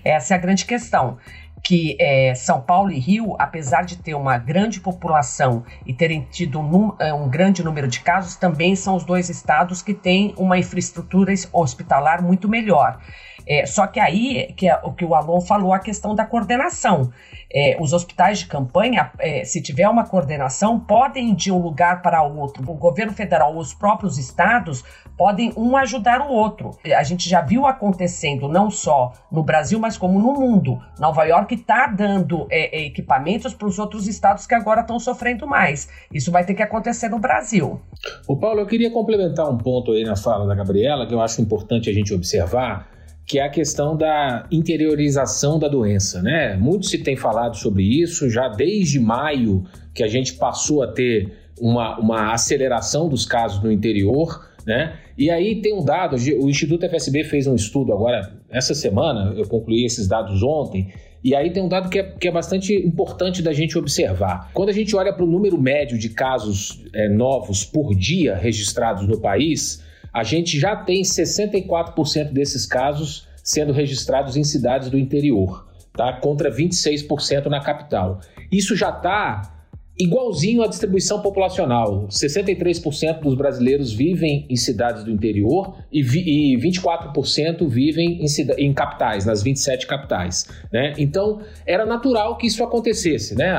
Essa 0.05 0.35
é 0.35 0.37
a 0.37 0.39
grande 0.39 0.63
questão 0.63 1.17
que 1.63 1.97
é, 1.99 2.33
São 2.35 2.61
Paulo 2.61 2.91
e 2.91 2.99
Rio, 2.99 3.35
apesar 3.39 3.83
de 3.83 3.97
ter 3.97 4.13
uma 4.13 4.37
grande 4.37 4.79
população 4.79 5.63
e 5.85 5.93
terem 5.93 6.27
tido 6.31 6.59
um, 6.59 6.93
é, 6.99 7.13
um, 7.13 7.27
grande 7.27 7.63
número 7.63 7.87
de 7.87 7.99
casos, 7.99 8.35
também 8.35 8.75
são 8.75 8.95
os 8.95 9.03
dois 9.03 9.29
estados 9.29 9.81
que 9.81 9.93
têm 9.93 10.33
uma 10.37 10.57
infraestrutura 10.57 11.33
hospitalar 11.51 12.21
muito 12.23 12.47
melhor. 12.47 12.99
É, 13.47 13.65
só 13.65 13.87
que 13.87 13.99
aí, 13.99 14.53
que 14.57 14.67
é 14.67 14.77
o 14.83 14.91
que 14.91 15.05
o 15.05 15.15
Alon 15.15 15.39
falou, 15.39 15.73
a 15.73 15.79
questão 15.79 16.13
da 16.13 16.25
coordenação. 16.25 17.11
É, 17.53 17.77
os 17.79 17.93
hospitais 17.93 18.39
de 18.39 18.47
campanha, 18.47 19.09
é, 19.17 19.45
se 19.45 19.61
tiver 19.61 19.87
uma 19.87 20.05
coordenação, 20.05 20.77
podem 20.77 21.29
ir 21.29 21.35
de 21.35 21.51
um 21.51 21.57
lugar 21.57 22.01
para 22.01 22.21
outro. 22.21 22.61
O 22.69 22.75
governo 22.75 23.13
federal, 23.13 23.55
os 23.55 23.73
próprios 23.73 24.17
estados, 24.17 24.83
podem 25.17 25.53
um 25.55 25.77
ajudar 25.77 26.21
o 26.21 26.29
outro. 26.29 26.77
A 26.95 27.03
gente 27.03 27.29
já 27.29 27.41
viu 27.41 27.65
acontecendo 27.65 28.49
não 28.49 28.69
só 28.69 29.13
no 29.31 29.43
Brasil, 29.43 29.79
mas 29.79 29.97
como 29.97 30.19
no 30.19 30.33
mundo. 30.33 30.79
Nova 30.99 31.23
York 31.23 31.55
está 31.55 31.87
dando 31.87 32.47
é, 32.49 32.77
é, 32.77 32.85
equipamentos 32.85 33.53
para 33.53 33.67
os 33.67 33.79
outros 33.79 34.07
estados 34.07 34.45
que 34.45 34.53
agora 34.53 34.81
estão 34.81 34.99
sofrendo 34.99 35.47
mais. 35.47 35.87
Isso 36.13 36.31
vai 36.31 36.45
ter 36.45 36.53
que 36.53 36.61
acontecer 36.61 37.07
no 37.07 37.19
Brasil. 37.19 37.79
O 38.27 38.35
Paulo, 38.35 38.59
eu 38.59 38.67
queria 38.67 38.91
complementar 38.91 39.49
um 39.49 39.57
ponto 39.57 39.93
aí 39.93 40.03
na 40.03 40.17
fala 40.17 40.45
da 40.45 40.53
Gabriela 40.53 41.07
que 41.07 41.13
eu 41.13 41.21
acho 41.21 41.41
importante 41.41 41.89
a 41.89 41.93
gente 41.93 42.13
observar 42.13 42.96
que 43.27 43.39
é 43.39 43.43
a 43.43 43.49
questão 43.49 43.95
da 43.97 44.47
interiorização 44.49 45.59
da 45.59 45.67
doença, 45.67 46.21
né? 46.21 46.55
Muito 46.55 46.85
se 46.85 46.97
tem 46.99 47.17
falado 47.17 47.57
sobre 47.57 47.83
isso, 47.83 48.29
já 48.29 48.47
desde 48.47 49.01
maio 49.01 49.65
que 49.93 50.01
a 50.01 50.07
gente 50.07 50.35
passou 50.35 50.81
a 50.81 50.87
ter 50.87 51.33
uma, 51.59 51.99
uma 51.99 52.33
aceleração 52.33 53.09
dos 53.09 53.25
casos 53.25 53.61
no 53.61 53.69
interior, 53.69 54.49
né? 54.65 54.95
E 55.17 55.29
aí 55.29 55.61
tem 55.61 55.73
um 55.73 55.83
dado, 55.83 56.15
o 56.15 56.49
Instituto 56.49 56.87
FSB 56.87 57.25
fez 57.25 57.47
um 57.47 57.55
estudo 57.55 57.91
agora, 57.91 58.31
essa 58.49 58.73
semana, 58.73 59.33
eu 59.35 59.45
concluí 59.45 59.83
esses 59.83 60.07
dados 60.07 60.41
ontem, 60.41 60.93
e 61.21 61.35
aí 61.35 61.49
tem 61.51 61.61
um 61.61 61.67
dado 61.67 61.89
que 61.89 61.99
é, 61.99 62.03
que 62.03 62.27
é 62.29 62.31
bastante 62.31 62.73
importante 62.73 63.41
da 63.41 63.51
gente 63.51 63.77
observar. 63.77 64.51
Quando 64.53 64.69
a 64.69 64.73
gente 64.73 64.95
olha 64.95 65.11
para 65.11 65.25
o 65.25 65.27
número 65.27 65.59
médio 65.59 65.97
de 65.97 66.09
casos 66.09 66.81
é, 66.93 67.09
novos 67.09 67.65
por 67.65 67.93
dia 67.93 68.35
registrados 68.35 69.05
no 69.05 69.19
país, 69.19 69.83
a 70.17 70.23
gente 70.23 70.59
já 70.59 70.75
tem 70.75 71.03
64% 71.03 72.33
desses 72.33 72.65
casos 72.65 73.27
sendo 73.43 73.71
registrados 73.71 74.35
em 74.35 74.43
cidades 74.43 74.89
do 74.89 74.97
interior, 74.97 75.67
tá? 75.93 76.11
contra 76.11 76.49
26% 76.49 77.45
na 77.45 77.61
capital. 77.61 78.19
Isso 78.51 78.75
já 78.75 78.89
está 78.89 79.56
igualzinho 79.99 80.61
à 80.61 80.67
distribuição 80.67 81.21
populacional. 81.21 82.07
63% 82.07 83.21
dos 83.21 83.35
brasileiros 83.35 83.91
vivem 83.91 84.45
em 84.49 84.55
cidades 84.55 85.03
do 85.03 85.11
interior 85.11 85.75
e, 85.91 86.01
vi, 86.03 86.53
e 86.53 86.57
24% 86.57 87.67
vivem 87.67 88.21
em, 88.21 88.25
em, 88.57 88.73
capitais, 88.73 89.25
nas 89.25 89.41
27 89.41 89.87
capitais. 89.87 90.47
Né? 90.71 90.93
Então, 90.97 91.41
era 91.65 91.85
natural 91.85 92.37
que 92.37 92.47
isso 92.47 92.63
acontecesse. 92.63 93.35
Né? 93.35 93.55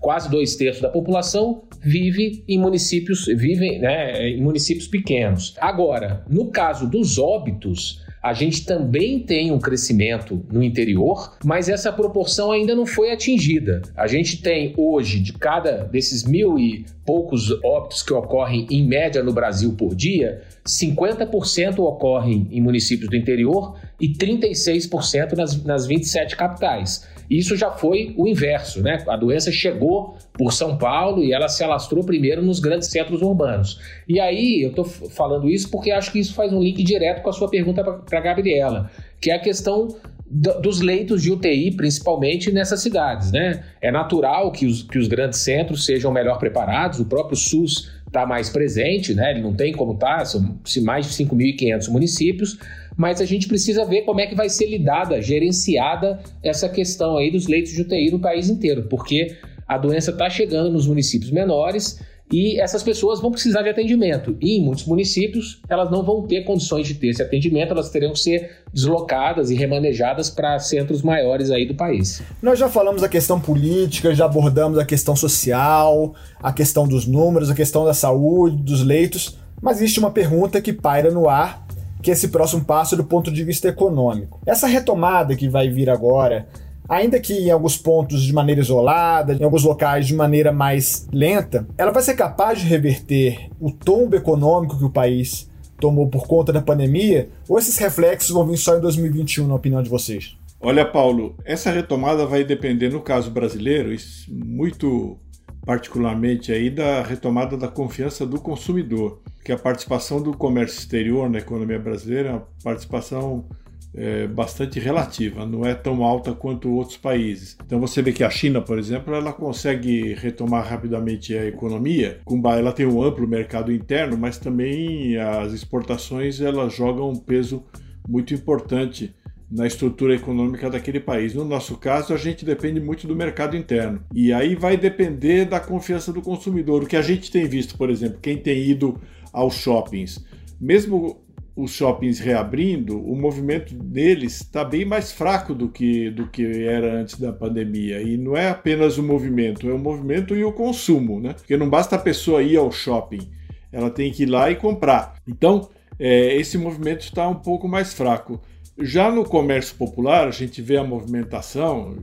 Quase 0.00 0.30
dois 0.30 0.56
terços 0.56 0.82
da 0.82 0.88
população 0.88 1.62
vive 1.80 2.44
em 2.48 2.58
municípios, 2.58 3.26
vivem 3.26 3.78
né, 3.78 4.28
em 4.28 4.42
municípios 4.42 4.86
pequenos. 4.86 5.54
Agora, 5.60 6.24
no 6.28 6.50
caso 6.50 6.88
dos 6.88 7.18
óbitos, 7.18 8.00
a 8.22 8.32
gente 8.32 8.64
também 8.64 9.18
tem 9.18 9.50
um 9.50 9.58
crescimento 9.58 10.44
no 10.52 10.62
interior, 10.62 11.36
mas 11.44 11.68
essa 11.68 11.90
proporção 11.92 12.52
ainda 12.52 12.74
não 12.74 12.84
foi 12.84 13.10
atingida. 13.10 13.82
A 13.96 14.06
gente 14.06 14.42
tem 14.42 14.74
hoje, 14.76 15.18
de 15.20 15.32
cada 15.32 15.84
desses 15.84 16.24
mil 16.24 16.58
e 16.58 16.84
poucos 17.10 17.50
óbitos 17.64 18.04
que 18.04 18.12
ocorrem 18.12 18.68
em 18.70 18.86
média 18.86 19.20
no 19.20 19.32
Brasil 19.32 19.74
por 19.76 19.96
dia, 19.96 20.42
50% 20.64 21.80
ocorrem 21.80 22.46
em 22.52 22.60
municípios 22.60 23.10
do 23.10 23.16
interior 23.16 23.76
e 24.00 24.12
36% 24.12 25.32
nas, 25.32 25.64
nas 25.64 25.86
27 25.88 26.36
capitais. 26.36 27.08
Isso 27.28 27.56
já 27.56 27.72
foi 27.72 28.14
o 28.16 28.28
inverso, 28.28 28.80
né? 28.80 29.02
A 29.08 29.16
doença 29.16 29.50
chegou 29.50 30.14
por 30.32 30.52
São 30.52 30.78
Paulo 30.78 31.24
e 31.24 31.32
ela 31.32 31.48
se 31.48 31.64
alastrou 31.64 32.04
primeiro 32.04 32.42
nos 32.42 32.60
grandes 32.60 32.88
centros 32.88 33.22
urbanos. 33.22 33.80
E 34.08 34.20
aí 34.20 34.62
eu 34.62 34.70
estou 34.70 34.84
falando 34.84 35.50
isso 35.50 35.68
porque 35.68 35.90
acho 35.90 36.12
que 36.12 36.20
isso 36.20 36.32
faz 36.32 36.52
um 36.52 36.62
link 36.62 36.80
direto 36.84 37.22
com 37.22 37.30
a 37.30 37.32
sua 37.32 37.50
pergunta 37.50 37.82
para 37.82 38.18
a 38.20 38.22
Gabriela, 38.22 38.88
que 39.20 39.32
é 39.32 39.34
a 39.34 39.40
questão 39.40 39.88
dos 40.30 40.80
leitos 40.80 41.22
de 41.22 41.32
UTI, 41.32 41.72
principalmente 41.72 42.52
nessas 42.52 42.80
cidades, 42.80 43.32
né? 43.32 43.64
É 43.80 43.90
natural 43.90 44.52
que 44.52 44.64
os, 44.64 44.84
que 44.84 44.96
os 44.96 45.08
grandes 45.08 45.40
centros 45.40 45.84
sejam 45.84 46.12
melhor 46.12 46.38
preparados, 46.38 47.00
o 47.00 47.04
próprio 47.04 47.36
SUS 47.36 47.90
está 48.06 48.24
mais 48.24 48.48
presente, 48.48 49.12
né? 49.12 49.32
Ele 49.32 49.40
não 49.40 49.52
tem 49.52 49.72
como 49.72 49.94
tá, 49.94 50.24
são 50.24 50.60
mais 50.82 51.06
de 51.06 51.24
5.500 51.24 51.88
municípios, 51.88 52.58
mas 52.96 53.20
a 53.20 53.24
gente 53.24 53.48
precisa 53.48 53.84
ver 53.84 54.02
como 54.02 54.20
é 54.20 54.26
que 54.26 54.36
vai 54.36 54.48
ser 54.48 54.66
lidada, 54.66 55.20
gerenciada 55.20 56.20
essa 56.44 56.68
questão 56.68 57.16
aí 57.16 57.32
dos 57.32 57.48
leitos 57.48 57.72
de 57.72 57.82
UTI 57.82 58.12
no 58.12 58.20
país 58.20 58.48
inteiro, 58.48 58.84
porque 58.84 59.36
a 59.66 59.76
doença 59.76 60.12
está 60.12 60.30
chegando 60.30 60.70
nos 60.70 60.86
municípios 60.86 61.32
menores 61.32 62.00
e 62.32 62.60
essas 62.60 62.82
pessoas 62.82 63.20
vão 63.20 63.30
precisar 63.30 63.62
de 63.62 63.68
atendimento. 63.68 64.36
E 64.40 64.58
em 64.58 64.64
muitos 64.64 64.86
municípios, 64.86 65.60
elas 65.68 65.90
não 65.90 66.04
vão 66.04 66.26
ter 66.26 66.44
condições 66.44 66.86
de 66.86 66.94
ter 66.94 67.08
esse 67.08 67.22
atendimento, 67.22 67.72
elas 67.72 67.90
terão 67.90 68.12
que 68.12 68.20
ser 68.20 68.50
deslocadas 68.72 69.50
e 69.50 69.54
remanejadas 69.54 70.30
para 70.30 70.58
centros 70.60 71.02
maiores 71.02 71.50
aí 71.50 71.66
do 71.66 71.74
país. 71.74 72.22
Nós 72.40 72.58
já 72.58 72.68
falamos 72.68 73.02
da 73.02 73.08
questão 73.08 73.40
política, 73.40 74.14
já 74.14 74.26
abordamos 74.26 74.78
a 74.78 74.84
questão 74.84 75.16
social, 75.16 76.14
a 76.40 76.52
questão 76.52 76.86
dos 76.86 77.06
números, 77.06 77.50
a 77.50 77.54
questão 77.54 77.84
da 77.84 77.94
saúde, 77.94 78.62
dos 78.62 78.84
leitos, 78.84 79.36
mas 79.60 79.78
existe 79.78 79.98
uma 79.98 80.10
pergunta 80.10 80.60
que 80.60 80.72
paira 80.72 81.10
no 81.10 81.28
ar 81.28 81.66
que 82.02 82.10
esse 82.10 82.28
próximo 82.28 82.64
passo 82.64 82.96
do 82.96 83.04
ponto 83.04 83.30
de 83.30 83.44
vista 83.44 83.68
econômico. 83.68 84.40
Essa 84.46 84.66
retomada 84.66 85.36
que 85.36 85.48
vai 85.48 85.68
vir 85.68 85.90
agora, 85.90 86.48
ainda 86.90 87.20
que 87.20 87.32
em 87.32 87.50
alguns 87.52 87.76
pontos 87.76 88.20
de 88.24 88.32
maneira 88.32 88.60
isolada, 88.60 89.32
em 89.32 89.44
alguns 89.44 89.62
locais 89.62 90.08
de 90.08 90.14
maneira 90.14 90.50
mais 90.50 91.06
lenta, 91.12 91.64
ela 91.78 91.92
vai 91.92 92.02
ser 92.02 92.14
capaz 92.14 92.58
de 92.58 92.66
reverter 92.66 93.48
o 93.60 93.70
tombo 93.70 94.16
econômico 94.16 94.76
que 94.76 94.84
o 94.84 94.90
país 94.90 95.48
tomou 95.78 96.08
por 96.08 96.26
conta 96.26 96.52
da 96.52 96.60
pandemia? 96.60 97.28
Ou 97.48 97.58
esses 97.58 97.78
reflexos 97.78 98.30
vão 98.30 98.44
vir 98.44 98.56
só 98.56 98.76
em 98.76 98.80
2021, 98.80 99.46
na 99.46 99.54
opinião 99.54 99.80
de 99.80 99.88
vocês? 99.88 100.36
Olha, 100.60 100.84
Paulo, 100.84 101.36
essa 101.44 101.70
retomada 101.70 102.26
vai 102.26 102.42
depender, 102.42 102.90
no 102.90 103.00
caso 103.00 103.30
brasileiro, 103.30 103.94
muito 104.28 105.16
particularmente 105.64 106.52
aí 106.52 106.68
da 106.68 107.02
retomada 107.02 107.56
da 107.56 107.68
confiança 107.68 108.26
do 108.26 108.40
consumidor, 108.40 109.20
que 109.44 109.52
a 109.52 109.58
participação 109.58 110.20
do 110.20 110.36
comércio 110.36 110.78
exterior 110.78 111.30
na 111.30 111.38
economia 111.38 111.78
brasileira 111.78 112.28
é 112.28 112.32
uma 112.32 112.46
participação 112.64 113.46
é, 113.94 114.26
bastante 114.26 114.78
relativa, 114.78 115.44
não 115.44 115.64
é 115.64 115.74
tão 115.74 116.04
alta 116.04 116.32
quanto 116.32 116.70
outros 116.70 116.96
países. 116.96 117.56
Então 117.64 117.80
você 117.80 118.00
vê 118.00 118.12
que 118.12 118.22
a 118.22 118.30
China, 118.30 118.60
por 118.60 118.78
exemplo, 118.78 119.14
ela 119.14 119.32
consegue 119.32 120.14
retomar 120.14 120.66
rapidamente 120.66 121.36
a 121.36 121.46
economia. 121.46 122.20
Ela 122.58 122.72
tem 122.72 122.86
um 122.86 123.02
amplo 123.02 123.26
mercado 123.26 123.72
interno, 123.72 124.16
mas 124.16 124.38
também 124.38 125.16
as 125.16 125.52
exportações 125.52 126.40
elas 126.40 126.74
jogam 126.74 127.10
um 127.10 127.16
peso 127.16 127.64
muito 128.08 128.32
importante 128.32 129.14
na 129.50 129.66
estrutura 129.66 130.14
econômica 130.14 130.70
daquele 130.70 131.00
país. 131.00 131.34
No 131.34 131.44
nosso 131.44 131.76
caso, 131.76 132.14
a 132.14 132.16
gente 132.16 132.44
depende 132.44 132.80
muito 132.80 133.08
do 133.08 133.16
mercado 133.16 133.56
interno. 133.56 134.00
E 134.14 134.32
aí 134.32 134.54
vai 134.54 134.76
depender 134.76 135.44
da 135.44 135.58
confiança 135.58 136.12
do 136.12 136.22
consumidor. 136.22 136.84
O 136.84 136.86
que 136.86 136.96
a 136.96 137.02
gente 137.02 137.30
tem 137.32 137.48
visto, 137.48 137.76
por 137.76 137.90
exemplo, 137.90 138.20
quem 138.22 138.36
tem 138.36 138.62
ido 138.62 139.00
aos 139.32 139.54
shoppings, 139.54 140.24
mesmo 140.60 141.20
os 141.62 141.72
shoppings 141.72 142.18
reabrindo, 142.18 142.98
o 142.98 143.14
movimento 143.14 143.74
deles 143.74 144.40
está 144.40 144.64
bem 144.64 144.84
mais 144.84 145.12
fraco 145.12 145.54
do 145.54 145.68
que, 145.68 146.10
do 146.10 146.26
que 146.26 146.64
era 146.64 147.00
antes 147.00 147.18
da 147.18 147.32
pandemia. 147.32 148.00
E 148.00 148.16
não 148.16 148.36
é 148.36 148.48
apenas 148.48 148.98
o 148.98 149.02
movimento, 149.02 149.68
é 149.68 149.72
o 149.72 149.78
movimento 149.78 150.34
e 150.34 150.42
o 150.42 150.52
consumo, 150.52 151.20
né? 151.20 151.34
Porque 151.34 151.56
não 151.56 151.68
basta 151.68 151.96
a 151.96 151.98
pessoa 151.98 152.42
ir 152.42 152.56
ao 152.56 152.72
shopping, 152.72 153.30
ela 153.70 153.90
tem 153.90 154.10
que 154.10 154.22
ir 154.22 154.26
lá 154.26 154.50
e 154.50 154.56
comprar. 154.56 155.16
Então, 155.26 155.68
é, 155.98 156.34
esse 156.36 156.56
movimento 156.56 157.02
está 157.02 157.28
um 157.28 157.34
pouco 157.34 157.68
mais 157.68 157.92
fraco. 157.92 158.40
Já 158.78 159.10
no 159.10 159.24
comércio 159.24 159.76
popular, 159.76 160.26
a 160.26 160.30
gente 160.30 160.62
vê 160.62 160.78
a 160.78 160.84
movimentação 160.84 161.96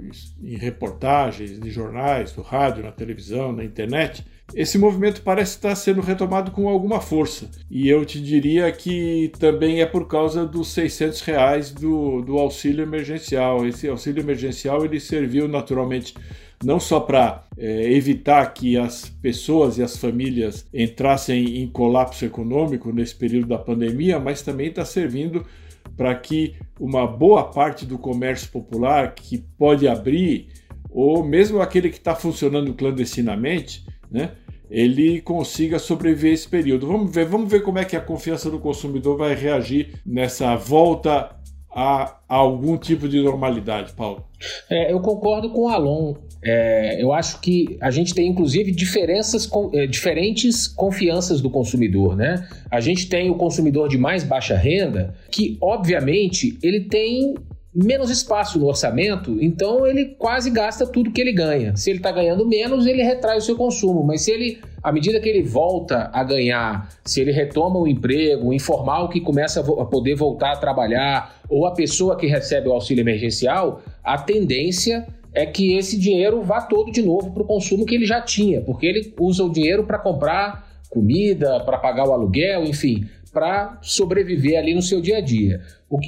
em 0.43 0.55
reportagens, 0.55 1.59
de 1.59 1.71
jornais, 1.71 2.35
no 2.35 2.43
rádio, 2.43 2.83
na 2.83 2.91
televisão, 2.91 3.51
na 3.51 3.63
internet. 3.63 4.23
Esse 4.53 4.77
movimento 4.77 5.21
parece 5.21 5.55
estar 5.55 5.75
sendo 5.75 6.01
retomado 6.01 6.51
com 6.51 6.69
alguma 6.69 7.01
força. 7.01 7.49
E 7.69 7.89
eu 7.89 8.05
te 8.05 8.21
diria 8.21 8.71
que 8.71 9.31
também 9.39 9.81
é 9.81 9.86
por 9.86 10.07
causa 10.07 10.45
dos 10.45 10.69
600 10.69 11.21
reais 11.21 11.71
do, 11.71 12.21
do 12.21 12.38
auxílio 12.38 12.83
emergencial. 12.83 13.67
Esse 13.67 13.89
auxílio 13.89 14.21
emergencial 14.21 14.86
ele 14.86 14.99
serviu 14.99 15.47
naturalmente 15.47 16.13
não 16.63 16.79
só 16.79 16.99
para 16.99 17.43
é, 17.57 17.91
evitar 17.91 18.45
que 18.53 18.77
as 18.77 19.10
pessoas 19.21 19.77
e 19.77 19.83
as 19.83 19.97
famílias 19.97 20.65
entrassem 20.73 21.62
em 21.62 21.67
colapso 21.67 22.25
econômico 22.25 22.91
nesse 22.91 23.15
período 23.15 23.47
da 23.47 23.57
pandemia, 23.57 24.19
mas 24.19 24.41
também 24.41 24.67
está 24.67 24.83
servindo 24.83 25.45
para 25.95 26.13
que 26.15 26.55
uma 26.79 27.05
boa 27.05 27.43
parte 27.43 27.86
do 27.86 27.97
comércio 27.97 28.49
popular 28.49 29.13
que 29.13 29.38
pode 29.57 29.88
abrir, 29.88 30.47
ou 30.89 31.23
mesmo 31.23 31.62
aquele 31.62 31.89
que 31.89 31.97
está 31.97 32.15
funcionando 32.15 32.73
clandestinamente, 32.73 33.86
né, 34.09 34.31
ele 34.69 35.21
consiga 35.21 35.79
sobreviver 35.79 36.33
esse 36.33 36.47
período. 36.47 36.87
Vamos 36.87 37.13
ver, 37.13 37.25
vamos 37.25 37.49
ver 37.49 37.63
como 37.63 37.79
é 37.79 37.85
que 37.85 37.95
a 37.95 38.01
confiança 38.01 38.49
do 38.49 38.59
consumidor 38.59 39.17
vai 39.17 39.33
reagir 39.33 39.93
nessa 40.05 40.55
volta 40.55 41.35
a, 41.71 42.17
a 42.27 42.35
algum 42.35 42.77
tipo 42.77 43.07
de 43.07 43.21
normalidade, 43.21 43.93
Paulo. 43.93 44.25
É, 44.69 44.91
eu 44.91 44.99
concordo 44.99 45.49
com 45.49 45.61
o 45.61 45.67
Alon. 45.69 46.15
É, 46.43 47.01
eu 47.01 47.11
acho 47.13 47.39
que 47.41 47.77
a 47.81 47.89
gente 47.89 48.13
tem, 48.13 48.29
inclusive, 48.29 48.71
diferenças, 48.71 49.49
é, 49.73 49.87
diferentes 49.87 50.67
confianças 50.67 51.41
do 51.41 51.49
consumidor, 51.49 52.15
né? 52.15 52.47
A 52.69 52.79
gente 52.79 53.09
tem 53.09 53.29
o 53.29 53.35
consumidor 53.35 53.89
de 53.89 53.97
mais 53.97 54.23
baixa 54.23 54.55
renda, 54.55 55.15
que, 55.31 55.57
obviamente, 55.61 56.57
ele 56.61 56.81
tem 56.81 57.35
menos 57.79 58.09
espaço 58.09 58.57
no 58.57 58.65
orçamento, 58.65 59.37
então 59.39 59.85
ele 59.85 60.15
quase 60.17 60.49
gasta 60.49 60.87
tudo 60.87 61.11
que 61.11 61.21
ele 61.21 61.31
ganha. 61.31 61.75
Se 61.77 61.91
ele 61.91 61.99
está 61.99 62.11
ganhando 62.11 62.43
menos, 62.43 62.87
ele 62.87 63.03
retrai 63.03 63.37
o 63.37 63.41
seu 63.41 63.55
consumo. 63.55 64.03
Mas 64.03 64.21
se 64.21 64.31
ele, 64.31 64.59
à 64.81 64.91
medida 64.91 65.19
que 65.19 65.29
ele 65.29 65.43
volta 65.43 66.09
a 66.11 66.23
ganhar, 66.23 66.89
se 67.05 67.21
ele 67.21 67.31
retoma 67.31 67.77
o 67.79 67.87
emprego, 67.87 68.47
o 68.47 68.53
informal 68.53 69.09
que 69.09 69.21
começa 69.21 69.59
a 69.59 69.85
poder 69.85 70.15
voltar 70.15 70.53
a 70.53 70.55
trabalhar, 70.55 71.39
ou 71.47 71.67
a 71.67 71.71
pessoa 71.71 72.17
que 72.17 72.25
recebe 72.25 72.67
o 72.67 72.73
auxílio 72.73 73.03
emergencial, 73.03 73.83
a 74.03 74.17
tendência 74.17 75.05
é 75.31 75.45
que 75.45 75.77
esse 75.77 75.99
dinheiro 75.99 76.41
vá 76.41 76.61
todo 76.61 76.91
de 76.91 77.03
novo 77.03 77.29
para 77.29 77.43
o 77.43 77.45
consumo 77.45 77.85
que 77.85 77.93
ele 77.93 78.07
já 78.07 78.19
tinha, 78.19 78.59
porque 78.61 78.87
ele 78.87 79.13
usa 79.19 79.43
o 79.43 79.51
dinheiro 79.51 79.83
para 79.83 79.99
comprar 79.99 80.67
comida, 80.89 81.59
para 81.59 81.77
pagar 81.77 82.07
o 82.07 82.13
aluguel, 82.13 82.63
enfim, 82.63 83.05
para 83.31 83.77
sobreviver 83.81 84.57
ali 84.57 84.73
no 84.73 84.81
seu 84.81 85.01
dia 85.01 85.17
a 85.17 85.21
dia. 85.21 85.61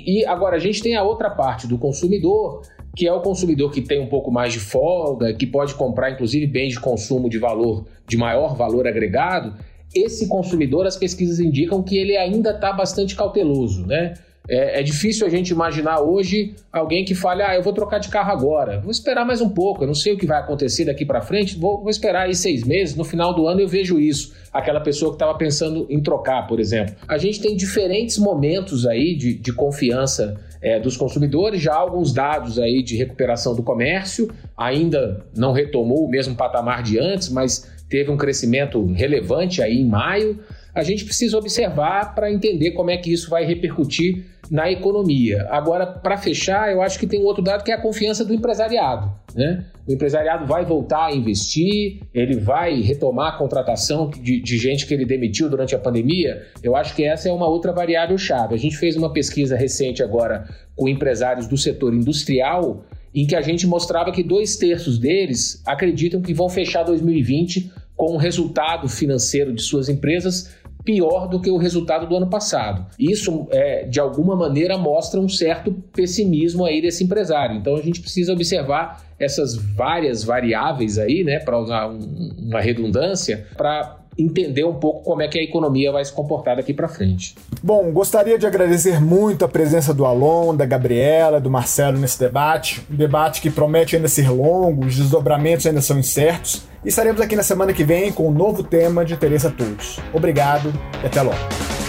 E 0.06 0.26
agora 0.26 0.56
a 0.56 0.60
gente 0.60 0.82
tem 0.82 0.96
a 0.96 1.04
outra 1.04 1.30
parte 1.30 1.68
do 1.68 1.78
consumidor, 1.78 2.62
que 2.96 3.08
é 3.08 3.14
o 3.14 3.22
consumidor 3.22 3.72
que 3.72 3.82
tem 3.82 4.00
um 4.00 4.08
pouco 4.08 4.32
mais 4.32 4.54
de 4.54 4.60
folga, 4.60 5.34
que 5.34 5.46
pode 5.46 5.76
comprar 5.76 6.12
inclusive 6.12 6.48
bens 6.48 6.74
de 6.74 6.80
consumo 6.80 7.30
de 7.30 7.38
valor 7.38 7.86
de 8.08 8.18
maior 8.18 8.56
valor 8.56 8.88
agregado. 8.88 9.54
Esse 9.94 10.28
consumidor, 10.28 10.86
as 10.86 10.98
pesquisas 10.98 11.40
indicam 11.40 11.82
que 11.82 11.98
ele 11.98 12.16
ainda 12.18 12.52
está 12.52 12.72
bastante 12.72 13.16
cauteloso, 13.16 13.86
né? 13.86 14.14
É, 14.50 14.80
é, 14.80 14.84
difícil 14.84 15.28
a 15.28 15.30
gente 15.30 15.50
imaginar 15.50 16.02
hoje 16.02 16.56
alguém 16.74 17.06
que 17.06 17.14
fale, 17.14 17.44
ah, 17.44 17.54
eu 17.54 17.62
vou 17.62 17.72
trocar 17.72 18.00
de 18.00 18.10
carro 18.10 18.32
agora, 18.32 18.80
vou 18.80 18.90
esperar 18.90 19.24
mais 19.24 19.42
um 19.42 19.50
pouco, 19.50 19.84
eu 19.84 19.88
não 19.88 19.94
sei 19.94 20.14
o 20.14 20.18
que 20.18 20.26
vai 20.26 20.40
acontecer 20.40 20.86
daqui 20.86 21.06
para 21.06 21.22
frente, 21.22 21.56
vou, 21.56 21.80
vou, 21.80 21.90
esperar 21.90 22.24
aí 22.24 22.34
seis 22.34 22.64
meses, 22.64 22.96
no 22.96 23.04
final 23.04 23.36
do 23.36 23.48
ano 23.48 23.62
eu 23.62 23.68
vejo 23.68 24.00
isso. 24.00 24.34
Aquela 24.52 24.80
pessoa 24.80 25.12
que 25.12 25.16
estava 25.16 25.38
pensando 25.38 25.86
em 25.88 26.02
trocar, 26.02 26.48
por 26.48 26.60
exemplo. 26.60 26.96
A 27.08 27.20
gente 27.20 27.40
tem 27.40 27.56
diferentes 27.56 28.18
momentos 28.18 28.88
aí 28.88 29.16
de, 29.16 29.36
de 29.36 29.54
confiança 29.54 30.40
é, 30.60 30.80
dos 30.80 30.98
consumidores, 30.98 31.62
já 31.62 31.76
alguns 31.76 32.12
dados 32.12 32.58
aí 32.58 32.82
de 32.82 32.98
recuperação 32.98 33.56
do 33.56 33.62
comércio, 33.62 34.32
ainda 34.58 35.24
não 35.36 35.52
retomou 35.52 36.06
o 36.06 36.10
mesmo 36.10 36.36
patamar 36.36 36.82
de 36.82 36.98
antes, 36.98 37.30
mas 37.30 37.70
teve 37.88 38.10
um 38.12 38.18
crescimento 38.18 38.84
relevante 38.94 39.62
aí 39.62 39.80
em 39.80 39.86
maio. 39.86 40.40
A 40.80 40.84
gente 40.84 41.04
precisa 41.04 41.38
observar 41.38 42.16
para 42.16 42.32
entender 42.32 42.72
como 42.72 42.90
é 42.90 42.98
que 42.98 43.12
isso 43.12 43.30
vai 43.30 43.44
repercutir 43.44 44.26
na 44.50 44.72
economia. 44.72 45.46
Agora, 45.50 45.86
para 45.86 46.18
fechar, 46.18 46.72
eu 46.72 46.82
acho 46.82 46.98
que 46.98 47.06
tem 47.06 47.22
um 47.22 47.26
outro 47.26 47.44
dado 47.44 47.64
que 47.64 47.72
é 47.72 47.76
a 47.76 47.82
confiança 47.82 48.24
do 48.24 48.34
empresariado. 48.34 49.12
Né? 49.36 49.66
O 49.88 49.92
empresariado 49.92 50.46
vai 50.46 50.66
voltar 50.66 51.08
a 51.08 51.12
investir, 51.14 52.00
ele 52.14 52.38
vai 52.38 52.82
retomar 52.82 53.36
a 53.36 53.38
contratação 53.38 54.10
de, 54.10 54.42
de, 54.42 54.58
gente 54.58 54.88
que 54.88 54.94
ele 54.94 55.06
demitiu 55.06 55.50
durante 55.50 55.76
a 55.76 55.80
pandemia. 55.80 56.44
Eu 56.64 56.76
acho 56.76 56.96
que 56.96 57.04
essa 57.04 57.30
é 57.30 57.32
uma 57.32 57.48
outra 57.48 57.72
variável 57.72 58.18
chave. 58.18 58.56
A 58.56 58.58
gente 58.58 58.78
fez 58.78 58.96
uma 58.96 59.12
pesquisa 59.12 59.56
recente 59.56 60.02
agora 60.02 60.48
com 60.76 60.88
empresários 60.88 61.46
do 61.46 61.58
setor 61.58 61.94
industrial, 61.94 62.86
em 63.14 63.28
que 63.28 63.36
a 63.36 63.42
gente 63.42 63.68
mostrava 63.68 64.12
que 64.12 64.24
dois 64.24 64.56
terços 64.56 64.98
deles 64.98 65.62
acreditam 65.66 66.22
que 66.22 66.34
vão 66.34 66.50
fechar 66.50 66.84
2020 66.84 67.72
com 68.00 68.14
um 68.14 68.18
resultado 68.18 68.88
financeiro 68.88 69.54
de 69.54 69.62
suas 69.62 69.90
empresas 69.90 70.56
pior 70.84 71.28
do 71.28 71.40
que 71.40 71.50
o 71.50 71.58
resultado 71.58 72.08
do 72.08 72.16
ano 72.16 72.28
passado. 72.28 72.86
Isso, 72.98 73.48
é, 73.52 73.86
de 73.86 74.00
alguma 74.00 74.36
maneira, 74.36 74.78
mostra 74.78 75.20
um 75.20 75.30
certo 75.30 75.72
pessimismo 75.94 76.66
aí 76.66 76.82
desse 76.82 77.04
empresário. 77.04 77.58
Então 77.58 77.76
a 77.76 77.82
gente 77.82 78.02
precisa 78.02 78.34
observar 78.34 79.04
essas 79.20 79.56
várias 79.56 80.24
variáveis 80.24 80.98
aí, 80.98 81.24
né, 81.24 81.40
para 81.40 81.60
usar 81.60 81.90
um, 81.90 82.34
uma 82.40 82.62
redundância, 82.62 83.46
para 83.58 84.00
entender 84.20 84.64
um 84.64 84.74
pouco 84.74 85.04
como 85.04 85.22
é 85.22 85.28
que 85.28 85.40
a 85.40 85.44
economia 85.44 85.92
vai 85.92 86.04
se 86.04 86.12
comportar 86.12 86.58
daqui 86.58 86.74
para 86.74 86.88
frente. 86.88 87.36
Bom, 87.64 87.92
gostaria 87.92 88.38
de 88.38 88.46
agradecer 88.46 89.02
muito 89.02 89.46
a 89.46 89.48
presença 89.48 89.94
do 89.94 90.06
Alon, 90.06 90.56
da 90.56 90.66
Gabriela, 90.66 91.40
do 91.40 91.50
Marcelo 91.50 91.98
nesse 91.98 92.20
debate, 92.20 92.82
um 92.92 92.96
debate 92.96 93.42
que 93.42 93.50
promete 93.50 93.96
ainda 93.96 94.08
ser 94.08 94.30
longo, 94.30 94.86
os 94.86 94.96
desdobramentos 94.96 95.66
ainda 95.66 95.82
são 95.82 95.98
incertos, 95.98 96.64
e 96.84 96.90
estaremos 96.90 97.20
aqui 97.22 97.36
na 97.36 97.44
semana 97.44 97.74
que 97.74 97.84
vem 97.84 98.12
com 98.12 98.28
um 98.28 98.32
novo 98.32 98.64
tema 98.64 99.04
de 99.04 99.14
interesse 99.14 99.48
a 99.48 99.52
todos. 99.52 100.00
Obrigado 100.14 100.74
e 101.04 101.08
até 101.08 101.22
logo. 101.22 101.89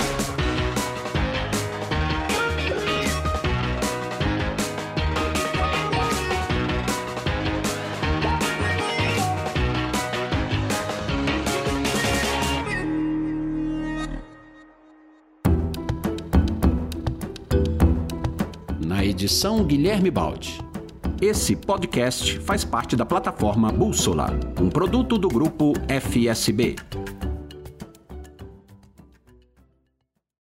Edição 19.31 19.63
Guilherme 19.63 20.11
Baldi. 20.11 20.59
Esse 21.23 21.55
podcast 21.55 22.41
faz 22.41 22.65
parte 22.65 22.97
da 22.97 23.07
plataforma 23.07 23.71
Bússola, 23.71 24.29
um 24.61 24.69
produto 24.69 25.17
do 25.17 25.29
grupo 25.29 25.73
FSB. 25.89 26.75